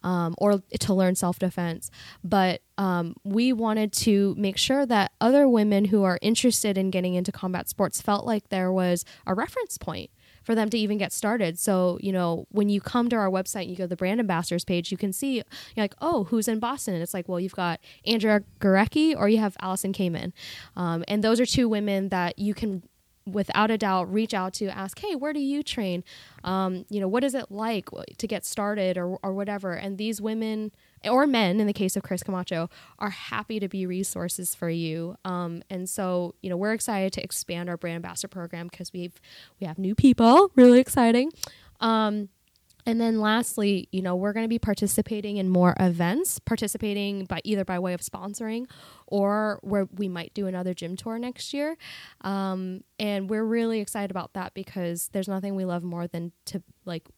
um, 0.03 0.35
or 0.39 0.63
to 0.81 0.95
learn 0.95 1.15
self 1.15 1.39
defense. 1.39 1.91
But 2.23 2.63
um, 2.77 3.15
we 3.25 3.53
wanted 3.53 3.93
to 3.95 4.35
make 4.39 4.57
sure 4.57 4.87
that 4.87 5.13
other 5.21 5.49
women 5.49 5.87
who 5.87 6.05
are 6.05 6.19
interested 6.23 6.79
in 6.79 6.91
getting 6.91 7.15
into 7.15 7.33
combat 7.33 7.69
sports 7.69 8.01
felt 8.01 8.25
like 8.25 8.49
there 8.49 8.73
was 8.73 9.05
a 9.27 9.35
reference 9.35 9.79
point 9.79 10.11
for 10.45 10.55
them 10.55 10.71
to 10.71 10.79
even 10.79 10.97
get 10.97 11.13
started. 11.13 11.59
So, 11.59 11.99
you 12.01 12.11
know, 12.11 12.47
when 12.51 12.71
you 12.71 12.81
come 12.81 13.11
to 13.11 13.17
our 13.17 13.29
website 13.29 13.63
and 13.63 13.71
you 13.71 13.77
go 13.77 13.85
to 13.85 13.89
the 13.89 13.97
brand 13.97 14.19
ambassadors 14.19 14.65
page, 14.65 14.91
you 14.91 14.97
can 14.97 15.13
see, 15.13 15.43
like, 15.77 15.95
oh, 16.01 16.25
who's 16.25 16.49
in 16.49 16.59
Boston? 16.59 16.95
And 16.95 17.03
it's 17.03 17.13
like, 17.13 17.29
well, 17.29 17.39
you've 17.39 17.55
got 17.55 17.81
Andrea 18.07 18.43
Gorecki 18.59 19.15
or 19.15 19.29
you 19.29 19.39
have 19.39 19.59
Allison 19.61 19.93
Kamen. 19.93 20.33
Um, 20.75 21.05
and 21.07 21.23
those 21.23 21.39
are 21.39 21.45
two 21.45 21.69
women 21.69 22.09
that 22.09 22.39
you 22.39 22.55
can 22.55 22.83
without 23.33 23.71
a 23.71 23.79
doubt 23.79 24.13
reach 24.13 24.35
out 24.35 24.53
to 24.55 24.67
ask 24.67 24.99
hey 24.99 25.15
where 25.15 25.33
do 25.33 25.41
you 25.41 25.63
train? 25.63 26.05
Um, 26.45 26.85
you 26.89 27.01
know 27.01 27.09
what 27.09 27.25
is 27.25 27.35
it 27.35 27.51
like 27.51 27.89
to 28.19 28.27
get 28.27 28.45
started 28.45 28.97
or, 28.97 29.19
or 29.23 29.33
whatever? 29.33 29.73
And 29.73 29.99
these 29.99 30.21
women 30.21 30.73
or 31.05 31.27
men 31.27 31.61
in 31.61 31.67
the 31.69 31.73
case 31.73 31.97
of 31.97 32.03
chris 32.03 32.25
camacho 32.25 32.69
are 32.99 33.11
happy 33.11 33.61
to 33.61 33.69
be 33.69 33.87
resources 33.87 34.55
for 34.55 34.69
you. 34.69 35.17
Um, 35.25 35.63
and 35.71 35.89
so 35.89 36.35
you 36.43 36.51
know 36.51 36.57
we're 36.57 36.73
excited 36.73 37.13
to 37.15 37.23
expand 37.23 37.69
our 37.69 37.77
brand 37.77 37.97
ambassador 37.97 38.29
program 38.29 38.69
because 38.69 38.93
we've 38.93 39.21
we 39.61 39.67
have 39.67 39.79
new 39.79 39.95
people 39.95 40.51
really 40.55 40.81
exciting. 40.81 41.33
Um, 41.81 42.29
and 42.87 43.01
then 43.01 43.21
lastly, 43.21 43.89
you 43.93 44.03
know, 44.03 44.17
we're 44.17 44.33
going 44.33 44.45
to 44.45 44.49
be 44.49 44.59
participating 44.59 45.37
in 45.37 45.49
more 45.49 45.75
events, 45.79 46.39
participating 46.39 47.25
by 47.25 47.41
either 47.45 47.65
by 47.65 47.79
way 47.79 47.93
of 47.93 48.01
sponsoring 48.01 48.67
or 49.07 49.59
where 49.63 49.87
we 49.97 50.09
might 50.09 50.33
do 50.35 50.47
another 50.47 50.75
gym 50.75 50.97
tour 50.97 51.19
next 51.19 51.53
year. 51.53 51.77
Um, 52.23 52.83
and 52.99 53.29
we're 53.29 53.45
really 53.45 53.81
excited 53.81 54.11
about 54.11 54.33
that 54.35 54.55
because 54.55 55.09
there's 55.13 55.29
nothing 55.29 55.55
we 55.55 55.65
love 55.65 55.83
more 55.83 56.07
than 56.07 56.33
to 56.47 56.63
like 56.85 57.09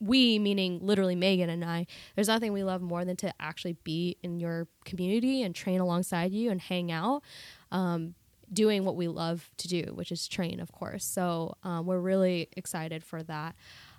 we 0.00 0.38
meaning 0.38 0.78
literally 0.80 1.16
Meghan 1.16 1.48
and 1.48 1.64
I, 1.64 1.86
there's 2.14 2.28
nothing 2.28 2.52
we 2.52 2.62
love 2.62 2.80
more 2.80 3.04
than 3.04 3.16
to 3.16 3.32
actually 3.40 3.76
be 3.84 4.16
in 4.22 4.38
your 4.38 4.68
community 4.84 5.42
and 5.42 5.54
train 5.54 5.80
alongside 5.80 6.32
you 6.32 6.50
and 6.50 6.60
hang 6.60 6.92
out. 6.92 7.22
Um, 7.70 8.14
doing 8.52 8.84
what 8.84 8.96
we 8.96 9.08
love 9.08 9.50
to 9.58 9.68
do, 9.68 9.92
which 9.94 10.12
is 10.12 10.26
train, 10.28 10.60
of 10.60 10.72
course. 10.72 11.04
So 11.04 11.56
um, 11.62 11.86
we're 11.86 12.00
really 12.00 12.48
excited 12.56 13.04
for 13.04 13.22
that. 13.24 13.54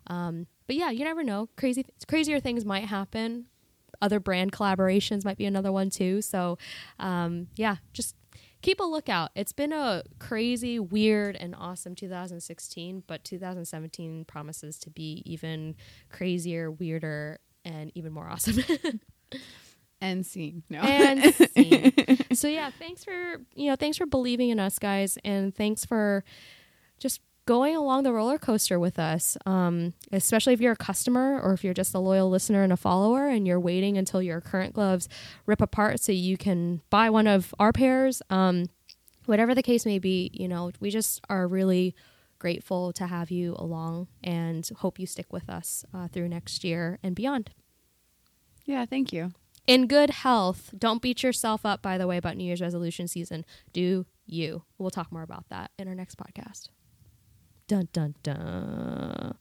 Um, 0.08 0.48
but 0.68 0.76
yeah, 0.76 0.90
you 0.90 1.04
never 1.04 1.24
know. 1.24 1.50
Crazy, 1.58 1.86
crazier 2.08 2.40
things 2.40 2.66
might 2.66 2.86
happen. 2.86 3.46
Other 4.02 4.20
brand 4.20 4.52
collaborations 4.52 5.26
might 5.26 5.38
be 5.38 5.46
another 5.46 5.72
one 5.72 5.90
too. 5.90 6.22
So 6.22 6.58
um, 7.00 7.48
yeah, 7.56 7.78
just 7.94 8.16
keep 8.62 8.80
a 8.80 8.84
lookout. 8.84 9.32
It's 9.36 9.54
been 9.54 9.74
a 9.74 10.04
crazy, 10.20 10.80
weird, 10.80 11.36
and 11.36 11.56
awesome 11.58 11.96
2016, 11.96 13.04
but 13.08 13.24
2017 13.24 14.26
promises 14.26 14.78
to 14.80 14.90
be 14.90 15.22
even 15.26 15.76
crazier, 16.10 16.72
weirder, 16.72 17.40
and 17.66 17.92
even 17.96 18.14
more 18.14 18.28
awesome. 18.28 18.64
and 20.02 20.26
scene. 20.26 20.64
No. 20.70 20.80
and 20.80 21.34
scene. 21.34 21.94
so 22.34 22.48
yeah, 22.48 22.70
thanks 22.78 23.04
for 23.04 23.38
you 23.56 23.70
know 23.70 23.76
thanks 23.76 23.98
for 23.98 24.06
believing 24.06 24.50
in 24.50 24.60
us 24.60 24.80
guys, 24.80 25.18
and 25.24 25.56
thanks 25.56 25.86
for 25.86 26.24
just 27.00 27.22
going 27.46 27.76
along 27.76 28.04
the 28.04 28.14
roller 28.14 28.38
coaster 28.38 28.80
with 28.80 29.00
us. 29.00 29.38
Um, 29.46 29.94
especially 30.12 30.54
if 30.54 30.62
you're 30.62 30.74
a 30.74 30.78
customer 30.78 31.40
or 31.42 31.54
if 31.54 31.64
you're 31.64 31.74
just 31.74 31.96
a 31.96 32.00
loyal 32.00 32.30
listener 32.30 32.64
and 32.64 32.72
a 32.72 32.78
follower, 32.78 33.28
and 33.28 33.48
you're 33.48 33.60
waiting 33.60 33.98
until 33.98 34.22
your 34.22 34.42
current 34.42 34.74
gloves 34.74 35.10
rip 35.46 35.62
apart 35.62 36.00
so 36.00 36.12
you 36.12 36.38
can 36.38 36.82
buy 36.90 37.10
one 37.10 37.28
of 37.28 37.54
our 37.60 37.72
pairs. 37.72 38.22
Um, 38.30 38.70
whatever 39.26 39.54
the 39.54 39.64
case 39.64 39.86
may 39.86 40.00
be, 40.00 40.32
you 40.34 40.48
know, 40.48 40.72
we 40.80 40.90
just 40.90 41.22
are 41.30 41.48
really 41.48 41.96
grateful 42.40 42.94
to 42.94 43.06
have 43.06 43.30
you 43.30 43.56
along 43.60 44.08
and 44.24 44.68
hope 44.78 44.98
you 44.98 45.06
stick 45.06 45.32
with 45.32 45.50
us 45.50 45.86
uh, 45.94 46.08
through 46.08 46.30
next 46.30 46.64
year 46.64 46.98
and 47.04 47.16
beyond. 47.16 47.52
yeah, 48.66 48.86
thank 48.86 49.12
you. 49.14 49.34
In 49.70 49.86
good 49.86 50.10
health. 50.10 50.74
Don't 50.76 51.00
beat 51.00 51.22
yourself 51.22 51.64
up, 51.64 51.84
by 51.84 52.00
the 52.00 52.08
way, 52.08 52.18
about 52.18 52.36
New 52.36 52.44
Year's 52.44 52.60
resolution 52.60 53.08
season. 53.08 53.46
Do 53.72 54.08
you. 54.26 54.64
We'll 54.80 54.90
talk 54.90 55.12
more 55.12 55.22
about 55.22 55.48
that 55.50 55.70
in 55.78 55.88
our 55.88 55.94
next 55.94 56.18
podcast. 56.18 56.70
Dun, 57.68 57.88
dun, 57.94 58.16
dun. 58.24 59.38